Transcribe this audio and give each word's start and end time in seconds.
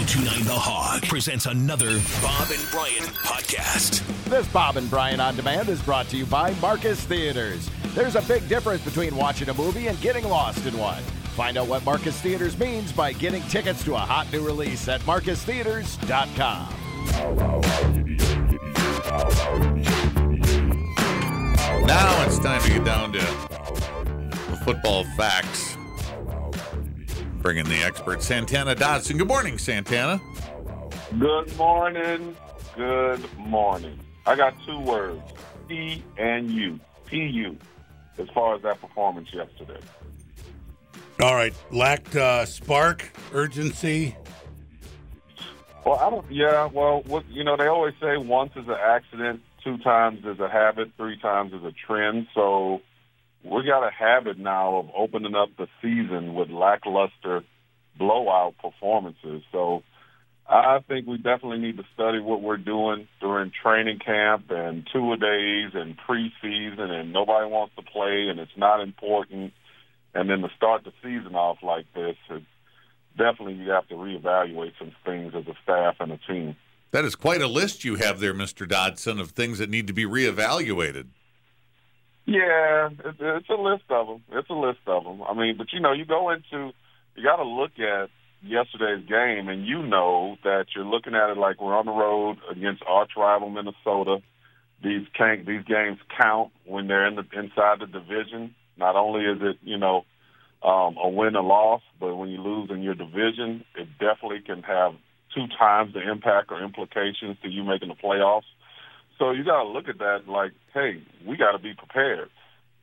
1029 0.00 0.46
The 0.46 0.58
Hog 0.58 1.02
presents 1.02 1.44
another 1.44 2.00
Bob 2.22 2.48
and 2.50 2.70
Brian 2.70 3.04
podcast. 3.20 4.02
This 4.24 4.48
Bob 4.48 4.78
and 4.78 4.88
Brian 4.88 5.20
on 5.20 5.36
Demand 5.36 5.68
is 5.68 5.82
brought 5.82 6.08
to 6.08 6.16
you 6.16 6.24
by 6.24 6.54
Marcus 6.54 7.04
Theaters. 7.04 7.68
There's 7.88 8.16
a 8.16 8.22
big 8.22 8.48
difference 8.48 8.82
between 8.82 9.14
watching 9.14 9.50
a 9.50 9.54
movie 9.54 9.88
and 9.88 10.00
getting 10.00 10.26
lost 10.26 10.64
in 10.64 10.78
one. 10.78 11.02
Find 11.36 11.58
out 11.58 11.68
what 11.68 11.84
Marcus 11.84 12.18
Theaters 12.18 12.58
means 12.58 12.92
by 12.92 13.12
getting 13.12 13.42
tickets 13.42 13.84
to 13.84 13.94
a 13.94 13.98
hot 13.98 14.32
new 14.32 14.42
release 14.42 14.88
at 14.88 15.02
marcustheaters.com. 15.02 16.74
Now 21.86 22.24
it's 22.24 22.38
time 22.38 22.62
to 22.62 22.68
get 22.70 22.84
down 22.86 23.12
to 23.12 23.18
the 23.18 24.60
football 24.64 25.04
facts. 25.18 25.69
Bring 27.42 27.56
in 27.56 27.66
the 27.66 27.82
expert, 27.82 28.22
Santana 28.22 28.74
Dodson. 28.74 29.16
Good 29.16 29.28
morning, 29.28 29.56
Santana. 29.56 30.20
Good 31.18 31.56
morning. 31.56 32.36
Good 32.76 33.38
morning. 33.38 33.98
I 34.26 34.36
got 34.36 34.54
two 34.66 34.78
words 34.78 35.22
P 35.66 36.04
and 36.18 36.50
U. 36.50 36.78
P-U, 37.06 37.56
as 38.18 38.28
far 38.28 38.54
as 38.54 38.62
that 38.62 38.80
performance 38.80 39.28
yesterday. 39.32 39.80
All 41.20 41.34
right, 41.34 41.52
lacked 41.72 42.14
uh, 42.14 42.46
spark, 42.46 43.10
urgency. 43.32 44.16
Well, 45.84 45.98
I 45.98 46.08
don't, 46.08 46.30
yeah, 46.30 46.66
well, 46.66 47.02
what, 47.06 47.28
you 47.28 47.42
know, 47.42 47.56
they 47.56 47.66
always 47.66 47.94
say 48.00 48.16
once 48.16 48.52
is 48.54 48.68
an 48.68 48.76
accident, 48.80 49.42
two 49.64 49.78
times 49.78 50.24
is 50.24 50.38
a 50.38 50.48
habit, 50.48 50.92
three 50.96 51.18
times 51.18 51.52
is 51.52 51.64
a 51.64 51.72
trend. 51.72 52.28
So 52.34 52.80
we 53.42 53.64
got 53.64 53.86
a 53.86 53.90
habit 53.90 54.38
now 54.38 54.76
of 54.76 54.90
opening 54.96 55.34
up 55.34 55.50
the 55.56 55.66
season 55.80 56.34
with 56.34 56.50
lackluster 56.50 57.42
blowout 57.98 58.54
performances. 58.60 59.42
So 59.52 59.82
I 60.48 60.80
think 60.88 61.06
we 61.06 61.16
definitely 61.16 61.58
need 61.58 61.76
to 61.76 61.84
study 61.94 62.18
what 62.18 62.42
we're 62.42 62.56
doing 62.56 63.06
during 63.20 63.52
training 63.62 64.00
camp 64.04 64.50
and 64.50 64.86
two 64.92 65.12
a 65.12 65.16
days 65.16 65.70
and 65.74 65.96
preseason, 65.96 66.90
and 66.90 67.12
nobody 67.12 67.48
wants 67.48 67.74
to 67.76 67.82
play, 67.82 68.28
and 68.28 68.40
it's 68.40 68.56
not 68.56 68.80
important. 68.80 69.52
And 70.12 70.28
then 70.28 70.40
to 70.40 70.48
start 70.56 70.82
the 70.84 70.92
season 71.02 71.36
off 71.36 71.58
like 71.62 71.86
this, 71.94 72.16
it's 72.30 72.44
definitely 73.16 73.54
you 73.54 73.70
have 73.70 73.86
to 73.88 73.94
reevaluate 73.94 74.72
some 74.78 74.92
things 75.04 75.34
as 75.36 75.46
a 75.46 75.54
staff 75.62 75.96
and 76.00 76.12
a 76.12 76.18
team. 76.26 76.56
That 76.90 77.04
is 77.04 77.14
quite 77.14 77.42
a 77.42 77.46
list 77.46 77.84
you 77.84 77.94
have 77.96 78.18
there, 78.18 78.34
Mr. 78.34 78.68
Dodson, 78.68 79.20
of 79.20 79.30
things 79.30 79.58
that 79.58 79.70
need 79.70 79.86
to 79.86 79.92
be 79.92 80.04
reevaluated. 80.04 81.06
Yeah, 82.26 82.90
it's, 83.04 83.48
a 83.48 83.54
list 83.54 83.84
of 83.90 84.06
them. 84.06 84.22
It's 84.32 84.50
a 84.50 84.54
list 84.54 84.80
of 84.86 85.04
them. 85.04 85.22
I 85.22 85.34
mean, 85.34 85.56
but 85.56 85.72
you 85.72 85.80
know, 85.80 85.92
you 85.92 86.04
go 86.04 86.30
into, 86.30 86.72
you 87.16 87.24
got 87.24 87.36
to 87.36 87.44
look 87.44 87.72
at 87.78 88.10
yesterday's 88.42 89.06
game, 89.08 89.48
and 89.48 89.66
you 89.66 89.82
know 89.82 90.36
that 90.44 90.66
you're 90.74 90.84
looking 90.84 91.14
at 91.14 91.30
it 91.30 91.36
like 91.36 91.60
we're 91.60 91.76
on 91.76 91.86
the 91.86 91.92
road 91.92 92.38
against 92.50 92.82
arch 92.86 93.12
rival 93.16 93.50
Minnesota. 93.50 94.18
These 94.82 95.06
can 95.16 95.44
these 95.46 95.64
games 95.64 95.98
count 96.18 96.52
when 96.64 96.86
they're 96.86 97.06
in 97.06 97.16
the 97.16 97.24
inside 97.38 97.80
the 97.80 97.86
division. 97.86 98.54
Not 98.78 98.96
only 98.96 99.24
is 99.24 99.38
it 99.42 99.58
you 99.62 99.76
know 99.76 100.04
um, 100.62 100.96
a 101.02 101.08
win 101.08 101.36
or 101.36 101.42
loss, 101.42 101.82
but 101.98 102.16
when 102.16 102.30
you 102.30 102.40
lose 102.40 102.70
in 102.70 102.82
your 102.82 102.94
division, 102.94 103.64
it 103.76 103.88
definitely 103.98 104.40
can 104.40 104.62
have 104.62 104.92
two 105.34 105.46
times 105.58 105.94
the 105.94 106.10
impact 106.10 106.50
or 106.50 106.62
implications 106.62 107.36
to 107.42 107.48
you 107.48 107.62
making 107.64 107.88
the 107.88 107.94
playoffs. 107.94 108.48
So 109.20 109.32
you 109.32 109.44
got 109.44 109.62
to 109.62 109.68
look 109.68 109.86
at 109.86 109.98
that 109.98 110.26
like, 110.26 110.52
hey, 110.72 111.02
we 111.26 111.36
got 111.36 111.52
to 111.52 111.58
be 111.58 111.74
prepared. 111.74 112.30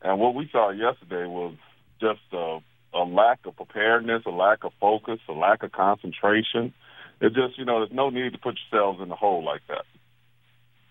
And 0.00 0.20
what 0.20 0.36
we 0.36 0.48
saw 0.52 0.70
yesterday 0.70 1.26
was 1.26 1.54
just 2.00 2.20
a, 2.32 2.60
a 2.94 3.02
lack 3.02 3.40
of 3.44 3.56
preparedness, 3.56 4.22
a 4.24 4.30
lack 4.30 4.62
of 4.62 4.72
focus, 4.80 5.18
a 5.28 5.32
lack 5.32 5.64
of 5.64 5.72
concentration. 5.72 6.72
It 7.20 7.34
just, 7.34 7.58
you 7.58 7.64
know, 7.64 7.80
there's 7.80 7.92
no 7.92 8.10
need 8.10 8.32
to 8.32 8.38
put 8.38 8.56
yourselves 8.70 9.02
in 9.02 9.08
the 9.08 9.16
hole 9.16 9.44
like 9.44 9.62
that. 9.66 9.84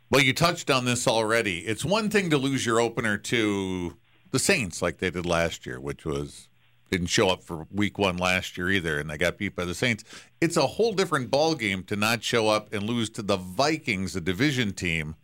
Well, 0.09 0.21
you 0.21 0.33
touched 0.33 0.69
on 0.69 0.83
this 0.83 1.07
already. 1.07 1.59
It's 1.59 1.85
one 1.85 2.09
thing 2.09 2.29
to 2.31 2.37
lose 2.37 2.65
your 2.65 2.81
opener 2.81 3.17
to 3.17 3.95
the 4.31 4.39
Saints 4.39 4.81
like 4.81 4.97
they 4.97 5.09
did 5.09 5.25
last 5.25 5.65
year, 5.65 5.79
which 5.79 6.05
was 6.05 6.49
didn't 6.91 7.07
show 7.07 7.29
up 7.29 7.43
for 7.43 7.67
week 7.71 7.97
one 7.97 8.17
last 8.17 8.57
year 8.57 8.69
either, 8.69 8.99
and 8.99 9.09
they 9.09 9.17
got 9.17 9.37
beat 9.37 9.55
by 9.55 9.65
the 9.65 9.75
Saints. 9.75 10.03
It's 10.41 10.57
a 10.57 10.67
whole 10.67 10.93
different 10.93 11.31
ball 11.31 11.55
game 11.55 11.83
to 11.83 11.95
not 11.95 12.23
show 12.23 12.49
up 12.49 12.73
and 12.73 12.83
lose 12.83 13.09
to 13.11 13.21
the 13.21 13.37
Vikings, 13.37 14.15
a 14.15 14.21
division 14.21 14.71
team, 14.73 15.15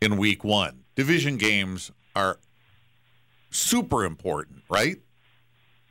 in 0.00 0.16
week 0.16 0.44
one. 0.44 0.84
Division 0.94 1.36
games 1.36 1.90
are 2.16 2.38
super 3.50 4.04
important, 4.04 4.62
right? 4.70 4.96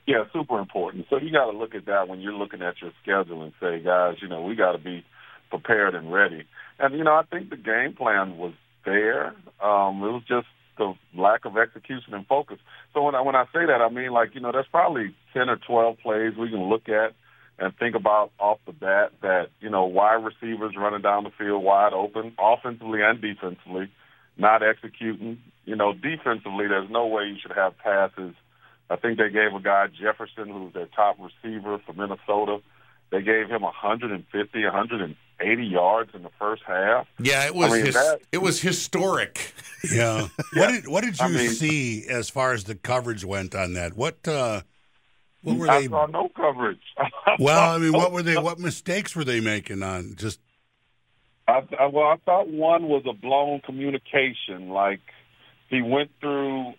Yeah, 0.06 0.24
super 0.34 0.60
important. 0.60 1.06
So 1.10 1.18
you 1.18 1.32
got 1.32 1.52
to 1.52 1.58
look 1.58 1.76
at 1.76 1.86
that 1.86 2.08
when 2.08 2.20
you're 2.20 2.34
looking 2.34 2.62
at 2.62 2.82
your 2.82 2.92
schedule 3.02 3.44
and 3.44 3.54
say, 3.60 3.80
guys, 3.80 4.16
you 4.22 4.28
know, 4.28 4.42
we 4.42 4.56
got 4.56 4.72
to 4.72 4.80
be 4.80 5.06
prepared 5.50 5.94
and 5.94 6.12
ready. 6.12 6.46
And 6.80 6.98
you 6.98 7.04
know, 7.04 7.14
I 7.14 7.24
think 7.30 7.50
the 7.50 7.58
game 7.58 7.94
plan 7.94 8.38
was 8.38 8.54
there. 8.86 9.28
Um, 9.62 10.02
it 10.02 10.12
was 10.12 10.24
just 10.28 10.48
the 10.78 10.94
lack 11.16 11.46
of 11.46 11.58
execution 11.58 12.14
and 12.14 12.26
focus. 12.26 12.58
So 12.94 13.04
when 13.04 13.14
I 13.14 13.22
when 13.22 13.36
I 13.36 13.46
say 13.54 13.66
that, 13.68 13.82
I 13.82 13.90
mean 13.90 14.12
like 14.12 14.34
you 14.34 14.42
know, 14.42 14.52
there's 14.52 14.66
probably 14.72 15.14
ten 15.34 15.50
or 15.50 15.58
twelve 15.58 15.98
plays 16.00 16.36
we 16.36 16.50
can 16.50 16.70
look 16.70 16.90
at 16.90 17.14
and 17.60 17.76
think 17.78 17.96
about 17.96 18.32
off 18.40 18.60
the 18.66 18.72
bat 18.72 19.12
that 19.22 19.50
you 19.60 19.70
know 19.70 19.86
wide 19.86 20.24
receivers 20.24 20.76
running 20.78 21.02
down 21.02 21.26
the 21.26 21.32
field 21.38 21.64
wide 21.64 21.94
open, 21.94 22.34
offensively 22.40 23.02
and 23.04 23.22
defensively, 23.22 23.92
not 24.40 24.64
executing. 24.64 25.40
You 25.66 25.76
know, 25.76 25.94
defensively, 25.94 26.68
there's 26.68 26.90
no 26.90 27.06
way 27.06 27.26
you 27.26 27.36
should 27.42 27.52
have 27.56 27.78
passes. 27.78 28.34
I 28.90 28.96
think 28.96 29.20
they 29.20 29.30
gave 29.30 29.54
a 29.54 29.60
guy 29.62 29.86
Jefferson, 29.88 30.50
who's 30.50 30.74
their 30.74 30.88
top 30.88 31.18
receiver 31.20 31.80
for 31.86 31.94
Minnesota. 31.94 32.58
They 33.12 33.22
gave 33.22 33.48
him 33.50 33.62
150, 33.64 34.64
180 34.64 35.64
yards 35.66 36.12
in 36.14 36.24
the 36.24 36.30
first 36.40 36.62
half. 36.66 37.08
Yeah, 37.20 37.46
it 37.46 37.54
was 37.56 37.72
I 37.72 37.76
mean, 37.78 37.86
his, 37.88 37.96
that- 37.96 38.20
it 38.32 38.42
was 38.42 38.62
historic. 38.62 39.54
Yeah. 39.94 40.28
What 40.56 40.68
did 40.72 40.88
What 40.90 41.06
did 41.06 41.18
you 41.18 41.26
I 41.26 41.30
mean- 41.30 41.50
see 41.52 42.06
as 42.10 42.30
far 42.30 42.52
as 42.52 42.66
the 42.66 42.76
coverage 42.76 43.24
went 43.24 43.56
on 43.56 43.76
that? 43.76 43.96
What 43.96 44.28
uh, 44.28 44.62
What 45.42 45.58
were 45.58 45.70
I 45.70 45.82
they? 45.82 45.88
saw 45.88 46.06
no 46.08 46.28
coverage. 46.36 46.82
Well, 47.40 47.72
I 47.76 47.78
mean, 47.78 47.94
what 47.94 48.12
were 48.12 48.22
they? 48.24 48.36
What 48.38 48.60
mistakes 48.60 49.16
were 49.16 49.24
they 49.24 49.40
making 49.40 49.82
on 49.84 50.16
just? 50.18 50.42
I, 51.50 51.84
I, 51.84 51.88
well, 51.88 52.08
I 52.08 52.16
thought 52.26 52.48
one 52.48 52.84
was 52.84 53.04
a 53.10 53.14
blown 53.14 53.62
communication. 53.62 54.70
Like 54.70 55.02
he 55.70 55.82
went 55.82 56.12
through, 56.20 56.70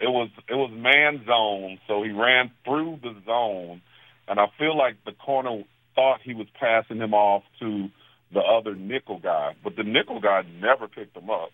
it 0.00 0.08
was 0.08 0.30
it 0.48 0.54
was 0.54 0.70
man 0.72 1.24
zone, 1.26 1.78
so 1.86 2.02
he 2.02 2.10
ran 2.10 2.50
through 2.64 2.98
the 3.02 3.14
zone, 3.24 3.82
and 4.28 4.38
I 4.38 4.46
feel 4.58 4.76
like 4.76 4.96
the 5.04 5.12
corner 5.12 5.62
thought 5.94 6.20
he 6.22 6.34
was 6.34 6.46
passing 6.58 6.98
him 6.98 7.14
off 7.14 7.42
to 7.60 7.88
the 8.32 8.40
other 8.40 8.74
nickel 8.74 9.18
guy, 9.18 9.54
but 9.64 9.76
the 9.76 9.82
nickel 9.82 10.20
guy 10.20 10.42
never 10.60 10.86
picked 10.86 11.16
him 11.16 11.30
up. 11.30 11.50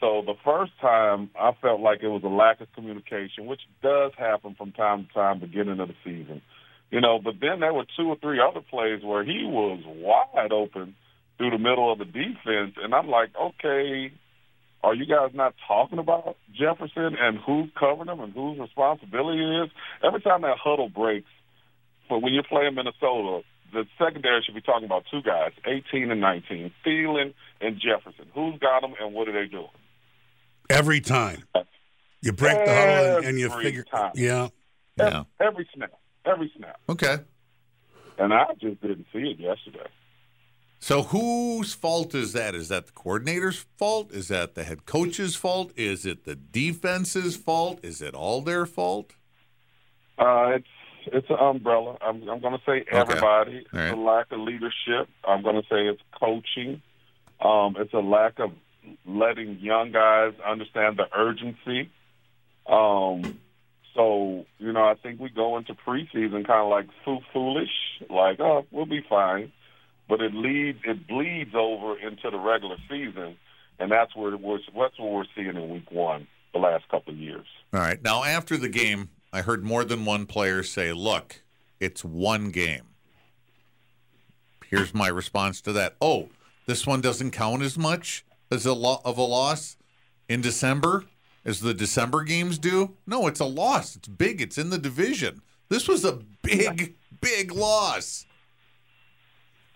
So 0.00 0.22
the 0.24 0.34
first 0.44 0.72
time, 0.80 1.30
I 1.38 1.52
felt 1.60 1.80
like 1.80 2.00
it 2.02 2.08
was 2.08 2.22
a 2.24 2.28
lack 2.28 2.60
of 2.60 2.72
communication, 2.72 3.46
which 3.46 3.60
does 3.82 4.12
happen 4.16 4.54
from 4.56 4.72
time 4.72 5.06
to 5.06 5.12
time, 5.14 5.40
beginning 5.40 5.80
of 5.80 5.88
the 5.88 5.94
season. 6.04 6.42
You 6.90 7.00
know, 7.00 7.18
but 7.22 7.34
then 7.40 7.60
there 7.60 7.74
were 7.74 7.84
two 7.96 8.08
or 8.08 8.16
three 8.16 8.40
other 8.40 8.60
plays 8.60 9.02
where 9.02 9.24
he 9.24 9.44
was 9.44 9.82
wide 9.86 10.52
open 10.52 10.94
through 11.38 11.50
the 11.50 11.58
middle 11.58 11.90
of 11.92 11.98
the 11.98 12.04
defense, 12.04 12.74
and 12.82 12.94
I'm 12.94 13.08
like, 13.08 13.30
okay, 13.40 14.12
are 14.84 14.94
you 14.94 15.06
guys 15.06 15.30
not 15.34 15.54
talking 15.66 15.98
about 15.98 16.36
Jefferson 16.52 17.16
and 17.18 17.38
who's 17.38 17.70
covering 17.78 18.08
him 18.08 18.20
and 18.20 18.32
whose 18.32 18.58
responsibility 18.58 19.40
it 19.42 19.64
is? 19.64 19.70
Every 20.04 20.20
time 20.20 20.42
that 20.42 20.56
huddle 20.62 20.88
breaks, 20.88 21.26
but 22.08 22.20
when 22.20 22.34
you're 22.34 22.42
playing 22.44 22.74
Minnesota, 22.74 23.42
the 23.72 23.84
secondary 23.98 24.42
should 24.44 24.54
be 24.54 24.60
talking 24.62 24.86
about 24.86 25.04
two 25.10 25.20
guys, 25.22 25.52
18 25.66 26.10
and 26.10 26.20
19, 26.20 26.72
Thielen 26.86 27.34
and 27.60 27.80
Jefferson. 27.80 28.26
Who's 28.34 28.58
got 28.58 28.80
them 28.82 28.94
and 29.00 29.14
what 29.14 29.28
are 29.28 29.32
they 29.32 29.48
doing? 29.50 29.68
Every 30.70 31.00
time 31.00 31.44
you 32.22 32.32
break 32.32 32.64
the 32.64 32.72
huddle 32.72 33.16
and, 33.18 33.26
and 33.26 33.38
you 33.38 33.46
Every 33.50 33.64
figure, 33.64 33.84
time. 33.84 34.12
yeah, 34.14 34.48
Yeah. 34.96 35.24
Every 35.40 35.68
snap, 35.74 35.92
every 36.24 36.52
snap. 36.56 36.80
Okay. 36.88 37.18
And 38.18 38.32
I 38.32 38.46
just 38.60 38.80
didn't 38.80 39.06
see 39.12 39.18
it 39.20 39.38
yesterday. 39.38 39.88
So 40.80 41.02
whose 41.02 41.74
fault 41.74 42.14
is 42.14 42.32
that? 42.34 42.54
Is 42.54 42.68
that 42.68 42.86
the 42.86 42.92
coordinator's 42.92 43.66
fault? 43.76 44.12
Is 44.12 44.28
that 44.28 44.54
the 44.54 44.64
head 44.64 44.86
coach's 44.86 45.34
fault? 45.34 45.72
Is 45.76 46.06
it 46.06 46.24
the 46.24 46.36
defense's 46.36 47.36
fault? 47.36 47.80
Is 47.82 48.00
it 48.00 48.14
all 48.14 48.42
their 48.42 48.64
fault? 48.64 49.12
Uh, 50.18 50.52
it's 50.56 50.68
it's 51.06 51.30
an 51.30 51.36
umbrella. 51.36 51.96
I'm, 52.00 52.28
I'm 52.28 52.40
going 52.40 52.56
to 52.56 52.62
say 52.66 52.84
everybody. 52.90 53.66
Right. 53.72 53.86
It's 53.86 53.92
a 53.94 53.96
lack 53.96 54.30
of 54.30 54.40
leadership. 54.40 55.08
I'm 55.26 55.42
going 55.42 55.56
to 55.56 55.62
say 55.62 55.86
it's 55.86 56.02
coaching. 56.18 56.82
Um, 57.40 57.76
it's 57.78 57.94
a 57.94 57.98
lack 57.98 58.38
of 58.38 58.50
letting 59.06 59.58
young 59.60 59.92
guys 59.92 60.34
understand 60.46 60.98
the 60.98 61.06
urgency. 61.16 61.90
Um, 62.66 63.38
so 63.94 64.46
you 64.58 64.72
know, 64.72 64.84
I 64.84 64.94
think 64.94 65.20
we 65.20 65.28
go 65.30 65.56
into 65.56 65.74
preseason 65.74 66.46
kind 66.46 66.62
of 66.62 66.68
like 66.68 66.86
foo 67.04 67.18
foolish, 67.32 67.70
like 68.10 68.38
oh, 68.40 68.66
we'll 68.70 68.86
be 68.86 69.04
fine, 69.08 69.52
but 70.08 70.20
it 70.20 70.34
leads 70.34 70.78
it 70.84 71.06
bleeds 71.06 71.54
over 71.54 71.98
into 71.98 72.30
the 72.30 72.38
regular 72.38 72.76
season, 72.88 73.36
and 73.78 73.90
that's 73.92 74.14
where 74.16 74.36
we're, 74.36 74.58
that's 74.58 74.98
what 74.98 75.10
we're 75.12 75.24
seeing 75.36 75.48
in 75.56 75.68
week 75.68 75.90
one 75.90 76.26
the 76.52 76.58
last 76.58 76.88
couple 76.88 77.12
of 77.12 77.18
years. 77.18 77.46
All 77.74 77.80
right. 77.80 78.02
Now, 78.02 78.24
after 78.24 78.56
the 78.56 78.68
game, 78.70 79.10
I 79.32 79.42
heard 79.42 79.62
more 79.64 79.84
than 79.84 80.04
one 80.06 80.24
player 80.26 80.62
say, 80.62 80.92
look, 80.92 81.42
it's 81.78 82.04
one 82.04 82.50
game. 82.50 82.84
here's 84.68 84.94
my 84.94 85.08
response 85.08 85.60
to 85.62 85.72
that. 85.72 85.96
Oh, 86.00 86.28
this 86.66 86.86
one 86.86 87.00
doesn't 87.00 87.30
count 87.32 87.62
as 87.62 87.78
much 87.78 88.24
as 88.50 88.66
a 88.66 88.74
lot 88.74 89.02
of 89.04 89.18
a 89.18 89.22
loss 89.22 89.76
in 90.28 90.40
December 90.40 91.04
as 91.44 91.60
the 91.60 91.74
December 91.74 92.22
games 92.24 92.58
do. 92.58 92.96
No, 93.06 93.26
it's 93.26 93.40
a 93.40 93.44
loss. 93.44 93.96
It's 93.96 94.08
big. 94.08 94.40
It's 94.40 94.58
in 94.58 94.70
the 94.70 94.78
division. 94.78 95.42
This 95.68 95.88
was 95.88 96.04
a 96.04 96.20
big, 96.42 96.96
big 97.20 97.52
loss. 97.52 98.26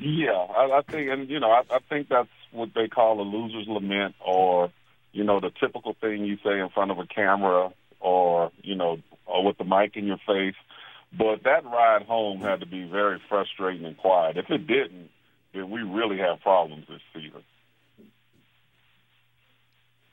Yeah, 0.04 0.32
I, 0.32 0.78
I 0.78 0.82
think, 0.82 1.10
and 1.10 1.30
you 1.30 1.38
know, 1.38 1.50
I, 1.50 1.62
I 1.70 1.78
think 1.88 2.08
that's 2.08 2.28
what 2.50 2.70
they 2.74 2.88
call 2.88 3.20
a 3.20 3.22
loser's 3.22 3.68
lament, 3.68 4.16
or 4.24 4.72
you 5.12 5.22
know, 5.22 5.38
the 5.38 5.50
typical 5.60 5.94
thing 6.00 6.24
you 6.24 6.38
say 6.44 6.58
in 6.58 6.70
front 6.70 6.90
of 6.90 6.98
a 6.98 7.06
camera, 7.06 7.72
or 8.00 8.50
you 8.62 8.74
know, 8.74 8.98
or 9.26 9.44
with 9.44 9.58
the 9.58 9.64
mic 9.64 9.96
in 9.96 10.06
your 10.06 10.18
face. 10.26 10.56
But 11.16 11.44
that 11.44 11.64
ride 11.64 12.02
home 12.02 12.40
had 12.40 12.60
to 12.60 12.66
be 12.66 12.84
very 12.84 13.20
frustrating 13.28 13.84
and 13.84 13.96
quiet. 13.96 14.38
If 14.38 14.50
it 14.50 14.66
didn't, 14.66 15.10
then 15.54 15.70
we 15.70 15.82
really 15.82 16.18
have 16.18 16.40
problems 16.40 16.86
this 16.88 17.02
season. 17.14 17.44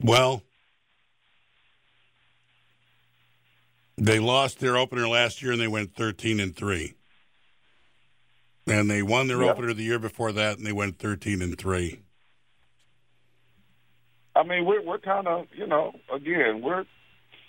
Well, 0.01 0.44
they 3.97 4.19
lost 4.19 4.59
their 4.59 4.77
opener 4.77 5.07
last 5.07 5.42
year 5.42 5.53
and 5.53 5.62
they 5.62 5.68
went 5.68 5.95
13 5.95 6.39
and 6.39 6.56
3. 6.56 6.94
And 8.69 8.89
they 8.89 9.01
won 9.01 9.27
their 9.27 9.42
Yeah. 9.44 9.51
opener 9.51 9.74
the 9.74 9.83
year 9.83 10.00
before 10.00 10.31
that 10.33 10.57
and 10.57 10.66
they 10.66 10.71
went 10.71 11.00
13 11.00 11.42
and 11.42 11.57
3. 11.57 12.00
I 14.36 14.44
mean, 14.44 14.66
we're 14.66 14.81
we're 14.81 15.00
kind 15.00 15.27
of, 15.27 15.48
you 15.54 15.68
know, 15.68 15.94
again, 16.13 16.62
we're 16.62 16.86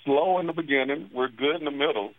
slow 0.05 0.39
in 0.41 0.47
the 0.47 0.53
beginning, 0.53 1.11
we're 1.13 1.29
good 1.29 1.57
in 1.57 1.65
the 1.65 1.71
middle, 1.71 2.13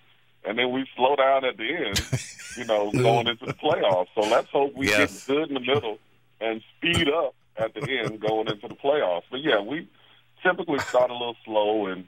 and 0.46 0.58
then 0.58 0.72
we 0.72 0.86
slow 0.96 1.16
down 1.16 1.46
at 1.46 1.58
the 1.58 1.68
end. 1.88 2.02
You 2.58 2.66
know, 2.66 2.92
going 2.92 3.28
into 3.28 3.46
the 3.46 3.54
playoffs. 3.54 4.08
So 4.14 4.20
let's 4.30 4.50
hope 4.50 4.76
we 4.76 4.90
Yes. 4.90 5.26
get 5.26 5.34
good 5.34 5.48
in 5.48 5.54
the 5.54 5.62
middle 5.62 6.00
and 6.42 6.62
speed 6.76 7.08
up 7.08 7.34
at 7.56 7.74
the 7.74 7.82
end 7.98 8.20
going 8.20 8.50
into 8.50 8.68
the 8.68 8.76
playoffs. 8.76 9.22
But 9.32 9.40
yeah, 9.42 9.62
we 9.62 9.88
typically 10.44 10.80
start 10.80 11.12
a 11.12 11.14
little 11.14 11.38
slow, 11.46 11.86
and 11.86 12.06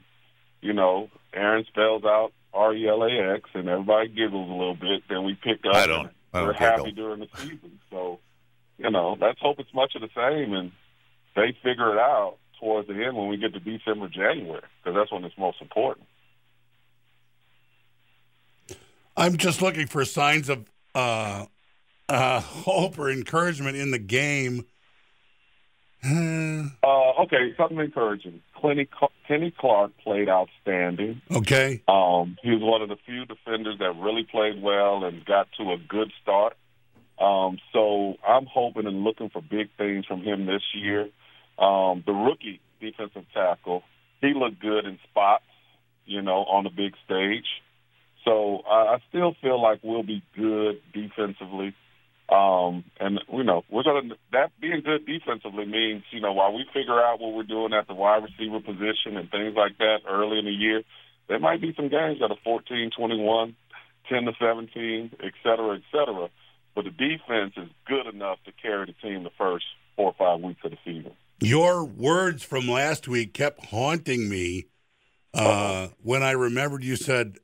you 0.60 0.74
know, 0.74 1.08
Aaron 1.32 1.64
spells 1.64 2.04
out 2.04 2.34
R 2.52 2.74
E 2.74 2.86
L 2.86 3.04
A 3.04 3.10
X, 3.36 3.48
and 3.54 3.66
everybody 3.70 4.08
giggles 4.10 4.50
a 4.50 4.52
little 4.52 4.74
bit. 4.74 5.04
Then 5.08 5.24
we 5.24 5.32
pick 5.34 5.64
up. 5.64 5.76
I 5.76 5.86
don't- 5.86 6.00
and 6.00 6.10
I 6.10 6.12
don't 6.12 6.14
we're 6.42 6.52
giggle. 6.52 6.66
happy 6.66 6.92
during 6.92 7.20
the 7.20 7.28
season. 7.36 7.80
So, 7.90 8.18
you 8.78 8.90
know, 8.90 9.16
let's 9.20 9.40
hope 9.40 9.58
it's 9.58 9.72
much 9.72 9.94
of 9.94 10.02
the 10.02 10.10
same, 10.14 10.52
and 10.52 10.72
they 11.36 11.56
figure 11.62 11.92
it 11.92 11.98
out 11.98 12.36
towards 12.60 12.88
the 12.88 12.94
end 12.94 13.16
when 13.16 13.28
we 13.28 13.36
get 13.36 13.52
to 13.52 13.60
December, 13.60 14.08
January, 14.08 14.62
because 14.82 14.96
that's 14.96 15.12
when 15.12 15.24
it's 15.24 15.38
most 15.38 15.60
important. 15.60 16.06
I'm 19.16 19.36
just 19.36 19.62
looking 19.62 19.86
for 19.86 20.04
signs 20.04 20.48
of 20.48 20.64
uh, 20.94 21.46
uh, 22.08 22.40
hope 22.40 22.98
or 22.98 23.10
encouragement 23.10 23.76
in 23.76 23.90
the 23.90 23.98
game. 23.98 24.64
Uh, 26.04 27.22
okay, 27.22 27.54
something 27.56 27.78
encouraging. 27.78 28.42
Kenny, 28.60 28.88
Kenny 29.26 29.54
Clark 29.58 29.92
played 30.02 30.28
outstanding. 30.28 31.20
okay. 31.30 31.82
Um, 31.88 32.36
he 32.42 32.50
was 32.50 32.60
one 32.62 32.82
of 32.82 32.88
the 32.88 32.96
few 33.06 33.24
defenders 33.24 33.78
that 33.78 33.92
really 33.96 34.24
played 34.24 34.62
well 34.62 35.04
and 35.04 35.24
got 35.24 35.48
to 35.58 35.72
a 35.72 35.76
good 35.88 36.12
start. 36.22 36.54
Um, 37.18 37.58
so 37.72 38.16
I'm 38.26 38.46
hoping 38.46 38.86
and 38.86 39.04
looking 39.04 39.30
for 39.30 39.40
big 39.40 39.68
things 39.78 40.04
from 40.06 40.22
him 40.22 40.46
this 40.46 40.62
year. 40.74 41.02
Um, 41.58 42.02
the 42.06 42.12
rookie 42.12 42.60
defensive 42.80 43.24
tackle, 43.32 43.82
he 44.20 44.32
looked 44.34 44.60
good 44.60 44.84
in 44.84 44.98
spots, 45.10 45.44
you 46.06 46.22
know, 46.22 46.44
on 46.44 46.64
the 46.64 46.70
big 46.70 46.94
stage. 47.04 47.46
So 48.24 48.62
I, 48.68 48.94
I 48.94 48.98
still 49.08 49.34
feel 49.40 49.62
like 49.62 49.80
we'll 49.82 50.02
be 50.02 50.22
good 50.36 50.80
defensively. 50.92 51.74
Um, 52.28 52.84
and 52.98 53.20
you 53.32 53.44
know, 53.44 53.64
we're 53.70 53.82
gonna 53.82 54.14
that 54.32 54.52
being 54.60 54.82
good 54.82 55.06
defensively 55.06 55.66
means, 55.66 56.04
you 56.10 56.20
know, 56.20 56.32
while 56.32 56.54
we 56.54 56.64
figure 56.72 56.98
out 57.00 57.20
what 57.20 57.34
we're 57.34 57.42
doing 57.42 57.72
at 57.74 57.86
the 57.86 57.94
wide 57.94 58.22
receiver 58.24 58.60
position 58.60 59.16
and 59.16 59.30
things 59.30 59.54
like 59.54 59.76
that 59.78 59.98
early 60.08 60.38
in 60.38 60.46
the 60.46 60.50
year, 60.50 60.82
there 61.28 61.38
might 61.38 61.60
be 61.60 61.74
some 61.76 61.88
games 61.88 62.20
that 62.20 62.30
are 62.30 62.38
14, 62.42 62.90
21, 62.96 63.56
10 64.08 64.24
to 64.24 64.32
17, 64.38 65.10
et 65.22 65.32
cetera, 65.42 65.76
et 65.76 65.82
cetera. 65.92 66.28
But 66.74 66.84
the 66.84 66.90
defense 66.90 67.54
is 67.56 67.68
good 67.86 68.06
enough 68.06 68.38
to 68.46 68.52
carry 68.52 68.86
the 68.86 68.94
team 69.06 69.22
the 69.22 69.30
first 69.38 69.64
four 69.96 70.06
or 70.06 70.14
five 70.18 70.40
weeks 70.40 70.60
of 70.64 70.70
the 70.72 70.78
season. 70.84 71.12
Your 71.40 71.84
words 71.84 72.42
from 72.42 72.68
last 72.68 73.06
week 73.06 73.34
kept 73.34 73.66
haunting 73.66 74.28
me 74.28 74.66
uh, 75.34 75.88
when 76.02 76.22
I 76.22 76.32
remembered 76.32 76.84
you 76.84 76.96
said 76.96 77.38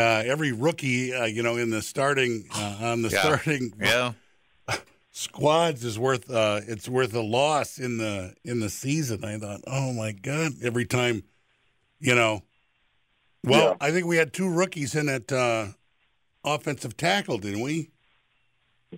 every 0.00 0.52
rookie, 0.52 1.12
uh, 1.14 1.24
you 1.24 1.42
know, 1.42 1.56
in 1.56 1.70
the 1.70 1.82
starting 1.82 2.46
uh, 2.54 2.78
on 2.80 3.02
the 3.02 3.08
Yeah. 3.08 3.20
starting 3.20 3.72
Yeah. 3.80 4.12
squads 5.10 5.84
is 5.84 5.98
worth 5.98 6.30
uh, 6.30 6.60
it's 6.66 6.88
worth 6.88 7.14
a 7.14 7.22
loss 7.22 7.78
in 7.78 7.98
the 7.98 8.34
in 8.44 8.60
the 8.60 8.70
season. 8.70 9.24
I 9.24 9.38
thought, 9.38 9.60
oh 9.66 9.92
my 9.92 10.12
god, 10.12 10.52
every 10.62 10.84
time, 10.84 11.22
you 11.98 12.14
know. 12.14 12.42
Well, 13.44 13.76
Yeah. 13.80 13.86
I 13.86 13.92
think 13.92 14.06
we 14.06 14.16
had 14.16 14.32
two 14.32 14.48
rookies 14.48 14.94
in 14.94 15.08
at 15.08 15.30
uh, 15.32 15.68
offensive 16.44 16.96
tackle, 16.96 17.38
didn't 17.38 17.60
we? 17.62 17.90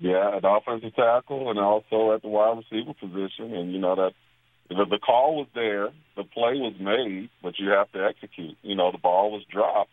Yeah, 0.00 0.36
at 0.36 0.44
offensive 0.44 0.94
tackle 0.94 1.50
and 1.50 1.58
also 1.58 2.12
at 2.14 2.22
the 2.22 2.28
wide 2.28 2.58
receiver 2.58 2.94
position. 2.94 3.54
And, 3.54 3.72
you 3.72 3.78
know, 3.78 3.94
that 3.96 4.12
the, 4.68 4.84
the 4.84 4.98
call 4.98 5.36
was 5.36 5.46
there, 5.54 5.88
the 6.16 6.24
play 6.24 6.54
was 6.54 6.74
made, 6.78 7.30
but 7.42 7.58
you 7.58 7.70
have 7.70 7.90
to 7.92 8.04
execute. 8.04 8.56
You 8.62 8.74
know, 8.76 8.92
the 8.92 8.98
ball 8.98 9.30
was 9.32 9.42
dropped. 9.50 9.90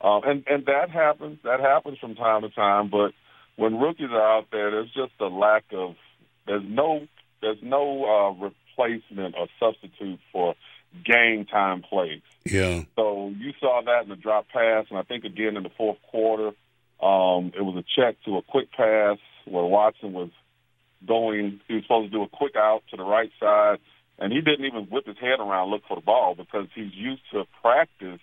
Um, 0.00 0.22
and, 0.24 0.44
and 0.46 0.66
that 0.66 0.90
happens. 0.90 1.38
That 1.44 1.60
happens 1.60 1.98
from 1.98 2.14
time 2.14 2.42
to 2.42 2.50
time. 2.50 2.88
But 2.90 3.12
when 3.56 3.78
rookies 3.78 4.10
are 4.10 4.38
out 4.38 4.46
there, 4.52 4.70
there's 4.70 4.92
just 4.92 5.12
a 5.20 5.26
lack 5.26 5.64
of, 5.72 5.96
there's 6.46 6.64
no, 6.66 7.06
there's 7.42 7.58
no 7.62 8.04
uh, 8.04 8.44
replacement 8.44 9.34
or 9.36 9.48
substitute 9.58 10.20
for 10.32 10.54
game 11.04 11.44
time 11.44 11.82
plays. 11.82 12.22
Yeah. 12.44 12.82
So 12.96 13.32
you 13.36 13.52
saw 13.60 13.82
that 13.84 14.04
in 14.04 14.08
the 14.08 14.16
drop 14.16 14.46
pass, 14.48 14.86
and 14.90 14.98
I 14.98 15.02
think 15.02 15.24
again 15.24 15.56
in 15.56 15.62
the 15.62 15.70
fourth 15.76 15.98
quarter, 16.10 16.48
um, 17.00 17.52
it 17.56 17.62
was 17.62 17.76
a 17.76 18.00
check 18.00 18.16
to 18.24 18.38
a 18.38 18.42
quick 18.42 18.72
pass 18.72 19.18
where 19.44 19.64
Watson 19.64 20.12
was 20.12 20.30
going. 21.06 21.60
He 21.68 21.74
was 21.74 21.84
supposed 21.84 22.10
to 22.10 22.18
do 22.18 22.22
a 22.22 22.28
quick 22.28 22.56
out 22.56 22.82
to 22.90 22.96
the 22.96 23.04
right 23.04 23.30
side, 23.38 23.78
and 24.18 24.32
he 24.32 24.40
didn't 24.40 24.66
even 24.66 24.84
whip 24.84 25.06
his 25.06 25.18
head 25.18 25.40
around 25.40 25.70
look 25.70 25.82
for 25.86 25.96
the 25.96 26.02
ball 26.02 26.34
because 26.34 26.66
he's 26.74 26.94
used 26.94 27.22
to 27.32 27.44
practice. 27.62 28.20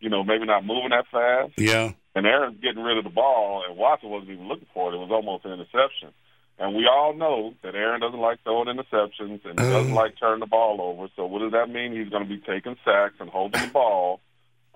You 0.00 0.08
know, 0.08 0.24
maybe 0.24 0.46
not 0.46 0.64
moving 0.64 0.90
that 0.90 1.06
fast, 1.10 1.52
Yeah. 1.58 1.92
and 2.14 2.26
Aaron's 2.26 2.60
getting 2.60 2.82
rid 2.82 2.96
of 2.98 3.04
the 3.04 3.10
ball, 3.10 3.62
and 3.68 3.76
Watson 3.76 4.08
wasn't 4.10 4.30
even 4.32 4.48
looking 4.48 4.66
for 4.72 4.90
it. 4.90 4.96
It 4.96 4.98
was 4.98 5.10
almost 5.10 5.44
an 5.44 5.52
interception. 5.52 6.08
And 6.58 6.74
we 6.74 6.86
all 6.86 7.14
know 7.14 7.54
that 7.62 7.74
Aaron 7.74 8.00
doesn't 8.02 8.20
like 8.20 8.42
throwing 8.42 8.68
interceptions 8.68 9.44
and 9.46 9.58
he 9.58 9.66
doesn't 9.70 9.94
like 9.94 10.18
turning 10.20 10.40
the 10.40 10.46
ball 10.46 10.78
over. 10.82 11.08
So 11.16 11.24
what 11.24 11.38
does 11.38 11.52
that 11.52 11.70
mean? 11.70 11.92
He's 11.92 12.10
going 12.10 12.22
to 12.22 12.28
be 12.28 12.36
taking 12.38 12.76
sacks 12.84 13.14
and 13.18 13.30
holding 13.30 13.62
the 13.62 13.68
ball. 13.68 14.20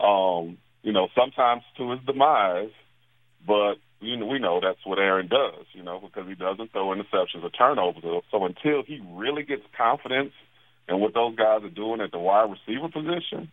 Um, 0.00 0.56
you 0.82 0.92
know, 0.92 1.08
sometimes 1.14 1.62
to 1.76 1.90
his 1.90 2.00
demise, 2.06 2.70
but 3.46 3.74
you 4.00 4.16
know, 4.16 4.24
we 4.26 4.38
know 4.38 4.60
that's 4.62 4.84
what 4.84 4.98
Aaron 4.98 5.28
does. 5.28 5.66
You 5.74 5.82
know, 5.82 6.00
because 6.00 6.26
he 6.28 6.34
doesn't 6.34 6.72
throw 6.72 6.86
interceptions 6.88 7.42
or 7.44 7.50
turnovers. 7.50 8.02
So 8.30 8.44
until 8.46 8.82
he 8.82 9.02
really 9.12 9.42
gets 9.42 9.62
confidence 9.76 10.32
in 10.88 11.00
what 11.00 11.12
those 11.14 11.36
guys 11.36 11.64
are 11.64 11.68
doing 11.70 12.00
at 12.00 12.12
the 12.12 12.18
wide 12.18 12.50
receiver 12.50 12.88
position, 12.88 13.50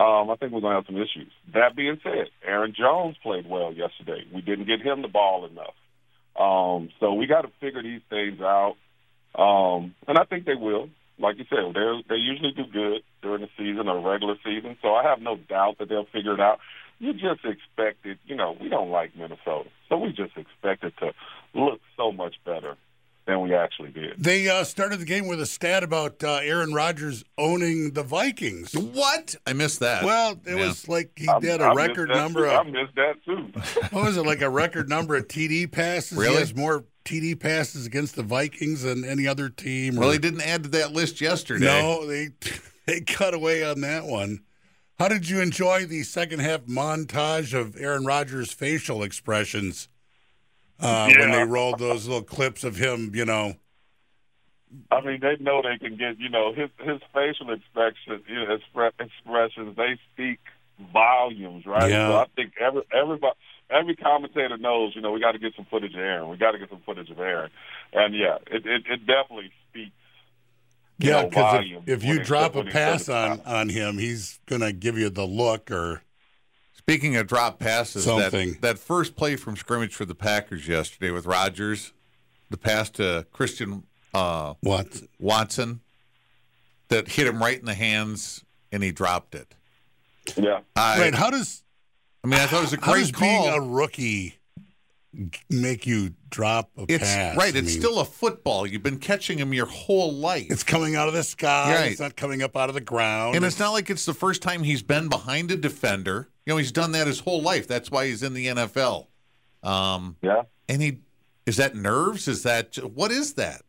um, 0.00 0.30
I 0.30 0.36
think 0.36 0.52
we're 0.52 0.62
going 0.64 0.72
to 0.72 0.80
have 0.80 0.86
some 0.86 0.96
issues. 0.96 1.30
That 1.52 1.76
being 1.76 2.00
said, 2.02 2.32
Aaron 2.42 2.72
Jones 2.76 3.16
played 3.22 3.46
well 3.46 3.70
yesterday. 3.70 4.24
We 4.32 4.40
didn't 4.40 4.64
get 4.66 4.80
him 4.80 5.02
the 5.02 5.08
ball 5.08 5.44
enough. 5.44 5.76
Um, 6.40 6.88
so 7.00 7.12
we 7.12 7.26
got 7.26 7.42
to 7.42 7.50
figure 7.60 7.82
these 7.82 8.00
things 8.08 8.40
out, 8.40 8.76
um, 9.34 9.94
and 10.08 10.16
I 10.16 10.24
think 10.24 10.46
they 10.46 10.54
will. 10.54 10.88
Like 11.18 11.36
you 11.36 11.44
said, 11.50 11.74
they 11.74 11.84
they 12.08 12.14
usually 12.14 12.52
do 12.52 12.64
good 12.72 13.02
during 13.20 13.42
the 13.42 13.48
season 13.58 13.88
or 13.88 14.00
regular 14.00 14.36
season. 14.42 14.78
So 14.80 14.94
I 14.94 15.02
have 15.02 15.20
no 15.20 15.36
doubt 15.36 15.76
that 15.78 15.90
they'll 15.90 16.06
figure 16.06 16.32
it 16.32 16.40
out. 16.40 16.60
You 16.98 17.12
just 17.12 17.44
expect 17.44 18.06
it. 18.06 18.16
You 18.24 18.36
know, 18.36 18.56
we 18.58 18.70
don't 18.70 18.88
like 18.88 19.14
Minnesota, 19.14 19.68
so 19.90 19.98
we 19.98 20.12
just 20.12 20.34
expect 20.38 20.82
it 20.82 20.94
to 21.00 21.12
look 21.52 21.80
so 21.98 22.10
much 22.10 22.36
better 22.46 22.78
than 23.30 23.40
we 23.40 23.54
actually 23.54 23.90
did. 23.90 24.22
They 24.22 24.48
uh, 24.48 24.64
started 24.64 24.98
the 25.00 25.04
game 25.04 25.26
with 25.28 25.40
a 25.40 25.46
stat 25.46 25.82
about 25.82 26.22
uh, 26.22 26.40
Aaron 26.42 26.72
Rodgers 26.74 27.24
owning 27.38 27.92
the 27.92 28.02
Vikings. 28.02 28.74
What? 28.74 29.36
I 29.46 29.52
missed 29.52 29.80
that. 29.80 30.04
Well, 30.04 30.32
it 30.44 30.56
Yeah. 30.56 30.66
was 30.66 30.88
like 30.88 31.12
he 31.16 31.28
I- 31.28 31.34
had 31.44 31.60
I 31.60 31.70
a 31.70 31.74
missed 31.74 31.88
record 31.88 32.08
number 32.10 32.44
Too. 32.44 32.50
I 32.50 32.62
missed 32.64 32.94
that 32.96 33.24
too. 33.24 33.52
what 33.90 34.04
was 34.04 34.16
it 34.16 34.26
like 34.26 34.42
a 34.42 34.50
record 34.50 34.88
number 34.88 35.14
of 35.16 35.28
TD 35.28 35.70
passes? 35.70 36.18
Really? 36.18 36.34
He 36.34 36.38
has 36.40 36.54
more 36.54 36.84
TD 37.04 37.38
passes 37.38 37.86
against 37.86 38.16
the 38.16 38.22
Vikings 38.22 38.82
than 38.82 39.04
any 39.04 39.26
other 39.26 39.48
team. 39.48 39.96
Well, 39.96 40.10
or- 40.10 40.12
he 40.12 40.18
didn't 40.18 40.42
add 40.42 40.64
to 40.64 40.68
that 40.70 40.92
list 40.92 41.20
yesterday. 41.20 41.64
No, 41.66 42.06
they 42.06 42.28
they 42.86 43.00
cut 43.00 43.32
away 43.34 43.62
on 43.64 43.80
that 43.82 44.04
one. 44.04 44.40
How 44.98 45.08
did 45.08 45.28
you 45.30 45.40
enjoy 45.40 45.86
the 45.86 46.02
second 46.02 46.40
half 46.40 46.62
montage 46.66 47.58
of 47.58 47.74
Aaron 47.78 48.04
Rodgers' 48.04 48.52
facial 48.52 49.02
expressions 49.02 49.88
uh, 50.80 51.10
when 51.16 51.30
they 51.30 51.44
rolled 51.44 51.78
those 51.78 52.06
little 52.06 52.22
clips 52.22 52.64
of 52.64 52.76
him? 52.76 53.14
You 53.14 53.24
know, 53.24 53.54
I 54.90 55.00
mean, 55.00 55.20
they 55.20 55.36
know 55.42 55.62
they 55.62 55.78
can 55.78 55.96
get, 55.96 56.18
you 56.18 56.28
know, 56.28 56.52
his 56.52 56.70
his 56.78 57.00
facial 57.12 57.52
expressions, 57.52 58.24
you 58.28 58.36
know, 58.36 58.56
expre- 58.56 58.92
expressions. 59.00 59.76
They 59.76 59.98
speak 60.12 60.38
volumes, 60.92 61.66
right? 61.66 61.90
Yeah. 61.90 62.08
So 62.08 62.16
I 62.18 62.26
think 62.36 62.52
every 62.60 62.82
everybody, 62.92 63.34
every 63.68 63.96
commentator 63.96 64.56
knows, 64.56 64.94
you 64.94 65.00
know, 65.00 65.12
we 65.12 65.20
got 65.20 65.32
to 65.32 65.38
get 65.38 65.54
some 65.56 65.66
footage 65.70 65.94
of 65.94 66.00
Aaron. 66.00 66.28
We 66.28 66.36
got 66.36 66.52
to 66.52 66.58
get 66.58 66.70
some 66.70 66.82
footage 66.86 67.10
of 67.10 67.18
Aaron, 67.18 67.50
and 67.92 68.14
yeah, 68.14 68.38
it 68.46 68.64
it, 68.64 68.82
it 68.88 69.06
definitely 69.06 69.50
speaks. 69.70 69.92
Yeah, 70.98 71.24
because 71.24 71.64
if, 71.86 71.88
if 71.88 72.04
you 72.04 72.22
drop 72.22 72.54
a 72.56 72.64
pass 72.64 73.08
on, 73.08 73.40
on 73.46 73.70
him, 73.70 73.96
he's 73.96 74.38
going 74.44 74.60
to 74.60 74.70
give 74.70 74.98
you 74.98 75.08
the 75.08 75.26
look 75.26 75.70
or 75.70 76.02
Speaking 76.80 77.16
of 77.16 77.26
drop 77.26 77.58
passes, 77.58 78.04
Something. 78.04 78.52
that 78.52 78.62
that 78.62 78.78
first 78.78 79.14
play 79.16 79.36
from 79.36 79.56
scrimmage 79.56 79.94
for 79.94 80.04
the 80.04 80.14
Packers 80.14 80.66
yesterday 80.66 81.10
with 81.10 81.26
Rodgers, 81.26 81.92
the 82.48 82.56
pass 82.56 82.90
to 82.90 83.26
Christian 83.32 83.84
uh, 84.14 84.54
what. 84.60 85.02
Watson, 85.18 85.80
that 86.88 87.08
hit 87.08 87.26
him 87.26 87.40
right 87.40 87.58
in 87.58 87.66
the 87.66 87.74
hands 87.74 88.44
and 88.72 88.82
he 88.82 88.92
dropped 88.92 89.34
it. 89.34 89.54
yeah, 90.36 90.60
I, 90.74 91.00
Right. 91.00 91.14
How 91.14 91.30
does, 91.30 91.62
I 92.24 92.28
mean, 92.28 92.40
I 92.40 92.46
thought 92.46 92.58
it 92.58 92.62
was 92.62 92.72
a 92.72 92.80
how 92.80 92.94
does 92.94 93.12
great 93.12 93.20
being 93.20 93.48
a 93.54 93.60
rookie 93.60 94.36
make 95.48 95.86
you 95.86 96.14
drop 96.28 96.70
a 96.78 96.84
it's 96.88 97.04
pass? 97.04 97.36
right. 97.36 97.54
I 97.54 97.58
It's 97.58 97.68
mean, 97.68 97.80
still 97.80 97.98
a 98.00 98.04
football. 98.04 98.66
You've 98.66 98.82
been 98.82 98.98
catching 98.98 99.38
him 99.38 99.52
your 99.52 99.66
whole 99.66 100.12
life. 100.12 100.46
It's 100.50 100.62
coming 100.62 100.94
out 100.96 101.08
of 101.08 101.14
the 101.14 101.22
sky. 101.24 101.74
Right. 101.74 101.90
It's 101.92 102.00
not 102.00 102.16
coming 102.16 102.42
up 102.42 102.56
out 102.56 102.68
of 102.68 102.74
the 102.74 102.80
ground. 102.80 103.36
And 103.36 103.44
it's 103.44 103.58
not 103.58 103.70
like 103.70 103.90
it's 103.90 104.04
the 104.04 104.14
first 104.14 104.42
time 104.42 104.62
he's 104.62 104.82
been 104.82 105.08
behind 105.08 105.50
a 105.50 105.56
defender. 105.56 106.28
You 106.46 106.52
know, 106.54 106.56
he's 106.58 106.72
done 106.72 106.92
that 106.92 107.06
his 107.06 107.20
whole 107.20 107.42
life. 107.42 107.66
That's 107.66 107.90
why 107.90 108.06
he's 108.06 108.22
in 108.22 108.34
the 108.34 108.46
NFL. 108.46 109.08
Um, 109.62 110.16
yeah. 110.22 110.42
and 110.68 110.80
he 110.80 110.98
is 111.46 111.56
that 111.56 111.74
nerves? 111.74 112.28
Is 112.28 112.44
that 112.44 112.76
what 112.76 113.10
is 113.10 113.34
that? 113.34 113.62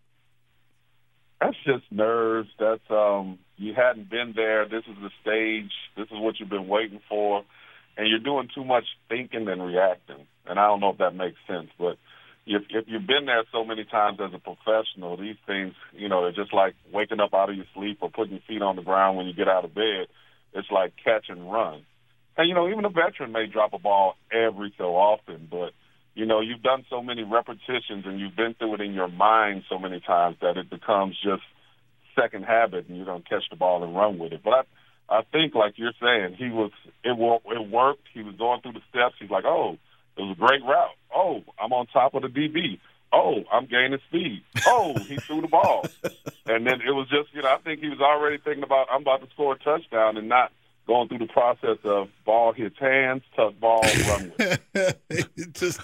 That's 1.39 1.57
just 1.65 1.83
nerves. 1.91 2.49
That's 2.59 2.89
um 2.89 3.39
you 3.57 3.73
hadn't 3.73 4.09
been 4.09 4.33
there. 4.35 4.67
This 4.67 4.83
is 4.87 4.95
the 5.01 5.09
stage. 5.21 5.71
This 5.97 6.05
is 6.05 6.19
what 6.19 6.39
you've 6.39 6.49
been 6.49 6.67
waiting 6.67 7.01
for. 7.09 7.43
And 7.97 8.07
you're 8.07 8.19
doing 8.19 8.47
too 8.55 8.63
much 8.63 8.85
thinking 9.09 9.47
and 9.47 9.63
reacting. 9.65 10.25
And 10.51 10.59
I 10.59 10.67
don't 10.67 10.81
know 10.81 10.89
if 10.89 10.97
that 10.97 11.15
makes 11.15 11.37
sense, 11.47 11.69
but 11.79 11.95
if 12.45 12.63
if 12.69 12.85
you've 12.87 13.07
been 13.07 13.25
there 13.25 13.43
so 13.51 13.63
many 13.63 13.85
times 13.85 14.19
as 14.19 14.33
a 14.33 14.39
professional, 14.39 15.15
these 15.15 15.37
things, 15.47 15.73
you 15.93 16.09
know, 16.09 16.23
they're 16.23 16.43
just 16.43 16.53
like 16.53 16.75
waking 16.91 17.21
up 17.21 17.33
out 17.33 17.49
of 17.49 17.55
your 17.55 17.65
sleep 17.73 17.99
or 18.01 18.09
putting 18.09 18.33
your 18.33 18.43
feet 18.47 18.61
on 18.61 18.75
the 18.75 18.81
ground 18.81 19.15
when 19.15 19.27
you 19.27 19.33
get 19.33 19.47
out 19.47 19.63
of 19.63 19.73
bed. 19.73 20.07
It's 20.53 20.69
like 20.69 20.93
catch 21.03 21.29
and 21.29 21.49
run. 21.49 21.85
And 22.37 22.49
you 22.49 22.53
know, 22.53 22.67
even 22.67 22.83
a 22.83 22.89
veteran 22.89 23.31
may 23.31 23.47
drop 23.47 23.71
a 23.71 23.79
ball 23.79 24.15
every 24.29 24.73
so 24.77 24.95
often, 24.95 25.47
but 25.49 25.71
you 26.13 26.25
know, 26.25 26.41
you've 26.41 26.61
done 26.61 26.83
so 26.89 27.01
many 27.01 27.23
repetitions 27.23 28.03
and 28.05 28.19
you've 28.19 28.35
been 28.35 28.53
through 28.55 28.75
it 28.75 28.81
in 28.81 28.93
your 28.93 29.07
mind 29.07 29.63
so 29.69 29.79
many 29.79 30.01
times 30.01 30.35
that 30.41 30.57
it 30.57 30.69
becomes 30.69 31.15
just 31.23 31.43
second 32.19 32.43
habit 32.43 32.87
and 32.87 32.97
you're 32.97 33.05
going 33.05 33.23
to 33.23 33.29
catch 33.29 33.43
the 33.49 33.55
ball 33.55 33.83
and 33.83 33.95
run 33.95 34.19
with 34.19 34.33
it. 34.33 34.41
But 34.43 34.51
I, 34.51 35.19
I 35.19 35.21
think, 35.31 35.55
like 35.55 35.75
you're 35.77 35.93
saying, 36.01 36.35
he 36.37 36.49
was, 36.49 36.71
it, 37.03 37.15
it 37.15 37.69
worked. 37.69 38.07
He 38.13 38.23
was 38.23 38.35
going 38.35 38.61
through 38.61 38.73
the 38.73 38.83
steps. 38.89 39.15
He's 39.19 39.29
like, 39.29 39.45
oh, 39.45 39.77
it 40.21 40.27
was 40.27 40.37
a 40.37 40.39
great 40.39 40.63
route. 40.63 40.95
Oh, 41.15 41.43
I'm 41.59 41.73
on 41.73 41.87
top 41.87 42.13
of 42.13 42.21
the 42.21 42.27
DB. 42.27 42.79
Oh, 43.13 43.43
I'm 43.51 43.65
gaining 43.65 43.99
speed. 44.07 44.43
Oh, 44.65 44.93
he 44.99 45.17
threw 45.17 45.41
the 45.41 45.47
ball. 45.47 45.85
And 46.45 46.65
then 46.65 46.79
it 46.81 46.91
was 46.91 47.09
just, 47.09 47.33
you 47.33 47.41
know, 47.41 47.49
I 47.49 47.57
think 47.57 47.81
he 47.81 47.89
was 47.89 47.99
already 47.99 48.37
thinking 48.37 48.63
about, 48.63 48.87
I'm 48.89 49.01
about 49.01 49.21
to 49.21 49.29
score 49.31 49.53
a 49.53 49.59
touchdown 49.59 50.15
and 50.17 50.29
not 50.29 50.51
going 50.87 51.09
through 51.09 51.19
the 51.19 51.27
process 51.27 51.77
of 51.83 52.09
ball 52.25 52.53
hits 52.53 52.77
hands, 52.79 53.23
tuck 53.35 53.59
ball, 53.59 53.81
run 53.81 54.33
with 54.37 54.59
it. 54.73 55.01
it 55.09 55.53
just 55.53 55.81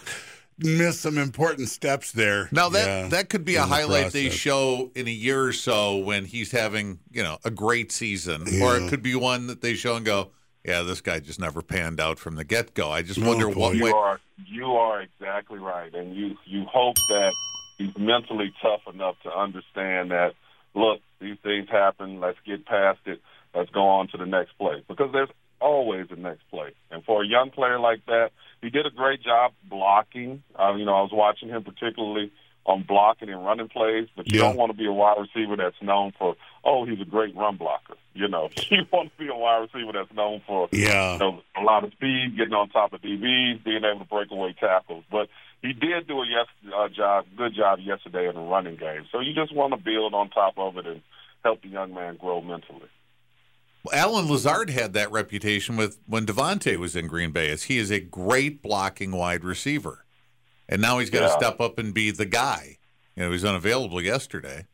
missed 0.57 1.01
some 1.01 1.17
important 1.17 1.69
steps 1.69 2.11
there. 2.11 2.49
Now 2.51 2.69
that 2.69 2.87
Yeah, 2.87 3.07
that 3.09 3.29
could 3.29 3.45
be 3.45 3.55
a 3.55 3.61
the 3.61 3.67
highlight 3.67 4.11
they 4.11 4.29
show 4.29 4.91
in 4.95 5.07
a 5.07 5.11
year 5.11 5.43
or 5.43 5.53
so 5.53 5.97
when 5.97 6.25
he's 6.25 6.51
having 6.51 6.99
you 7.11 7.23
know 7.23 7.37
a 7.43 7.51
great 7.51 7.91
season, 7.91 8.43
or 8.61 8.77
it 8.77 8.89
could 8.89 9.03
be 9.03 9.15
one 9.15 9.47
that 9.47 9.61
they 9.61 9.73
show 9.73 9.95
and 9.95 10.05
go, 10.05 10.31
yeah, 10.67 10.81
this 10.83 11.01
guy 11.01 11.19
just 11.19 11.39
never 11.39 11.61
panned 11.61 11.99
out 11.99 12.19
from 12.19 12.35
the 12.35 12.43
get 12.43 12.73
go. 12.73 12.91
I 12.91 13.01
just 13.01 13.19
Oh, 13.21 13.27
wonder 13.27 13.47
what 13.49 13.75
You 13.75 13.85
way. 13.85 13.91
are 13.91 14.19
you 14.45 14.65
are 14.73 15.01
exactly 15.01 15.57
right, 15.59 15.93
and 15.95 16.15
you 16.15 16.37
you 16.45 16.65
hope 16.65 16.97
that 17.09 17.33
he's 17.77 17.97
mentally 17.97 18.53
tough 18.61 18.81
enough 18.93 19.15
to 19.23 19.31
understand 19.35 20.11
that. 20.11 20.33
Look, 20.75 20.99
these 21.19 21.37
things 21.41 21.67
happen. 21.69 22.19
Let's 22.19 22.37
get 22.45 22.65
past 22.67 22.99
it. 23.05 23.19
Let's 23.55 23.71
go 23.71 23.87
on 23.87 24.09
to 24.09 24.17
the 24.17 24.27
next 24.27 24.51
play 24.59 24.83
because 24.87 25.11
there's 25.11 25.29
always 25.59 26.05
a 26.11 26.15
next 26.15 26.43
play. 26.51 26.73
And 26.91 27.03
for 27.03 27.23
a 27.23 27.27
young 27.27 27.49
player 27.49 27.79
like 27.79 28.05
that, 28.05 28.29
he 28.61 28.69
did 28.69 28.85
a 28.85 28.91
great 28.91 29.23
job 29.23 29.53
blocking. 29.63 30.43
Uh, 30.59 30.75
you 30.75 30.85
know, 30.85 30.93
I 30.95 31.01
was 31.01 31.09
watching 31.11 31.49
him 31.49 31.63
particularly 31.63 32.31
on 32.67 32.83
blocking 32.83 33.29
and 33.29 33.43
running 33.45 33.69
plays, 33.69 34.07
but 34.15 34.29
you 34.31 34.39
Yeah. 34.39 34.47
don't 34.47 34.57
want 34.57 34.71
to 34.71 34.77
be 34.77 34.85
a 34.85 34.91
wide 34.91 35.15
receiver 35.17 35.55
that's 35.55 35.81
known 35.81 36.11
for, 36.19 36.35
oh, 36.65 36.85
he's 36.85 36.99
a 36.99 37.05
great 37.05 37.33
run 37.35 37.55
blocker. 37.55 37.95
You 38.13 38.27
know, 38.27 38.49
you 38.69 38.85
want 38.91 39.11
to 39.11 39.23
be 39.23 39.29
a 39.29 39.35
wide 39.35 39.67
receiver 39.71 39.93
that's 39.93 40.13
known 40.13 40.41
for 40.45 40.67
Yeah. 40.73 41.13
you 41.13 41.19
know, 41.19 41.41
a 41.55 41.61
lot 41.63 41.83
of 41.85 41.91
speed, 41.93 42.35
getting 42.37 42.53
on 42.53 42.69
top 42.69 42.91
of 42.93 43.01
DBs, 43.01 43.63
being 43.63 43.83
able 43.85 43.99
to 43.99 44.05
break 44.05 44.29
away 44.31 44.53
tackles. 44.59 45.05
But 45.09 45.29
he 45.61 45.71
did 45.73 46.07
do 46.07 46.21
a 46.21 46.27
yes 46.27 46.47
uh, 46.75 46.89
job, 46.89 47.25
good 47.37 47.55
job 47.55 47.79
yesterday 47.79 48.27
in 48.27 48.35
the 48.35 48.41
running 48.41 48.75
game. 48.75 49.05
So 49.11 49.21
you 49.21 49.33
just 49.33 49.55
want 49.55 49.71
to 49.73 49.77
build 49.77 50.13
on 50.13 50.29
top 50.29 50.57
of 50.57 50.77
it 50.77 50.85
and 50.85 51.01
help 51.43 51.61
the 51.61 51.69
young 51.69 51.93
man 51.93 52.17
grow 52.17 52.41
mentally. 52.41 52.89
Allen 53.93 54.29
Lazard 54.29 54.69
had 54.69 54.91
that 54.93 55.09
reputation 55.11 55.77
with 55.77 55.97
when 56.05 56.25
Davante 56.25 56.75
was 56.77 56.95
in 56.97 57.07
Green 57.07 57.31
Bay, 57.31 57.49
as 57.49 57.63
he 57.63 57.77
is 57.77 57.89
a 57.89 58.01
great 58.01 58.61
blocking 58.61 59.11
wide 59.13 59.45
receiver, 59.45 60.03
and 60.69 60.81
now 60.81 60.99
he's 60.99 61.09
got 61.09 61.21
to 61.21 61.29
step 61.31 61.59
up 61.59 61.77
and 61.77 61.93
be 61.93 62.11
the 62.11 62.25
guy. 62.25 62.77
You 63.15 63.23
know, 63.23 63.29
he 63.29 63.33
was 63.33 63.45
unavailable 63.45 64.01
yesterday. 64.01 64.65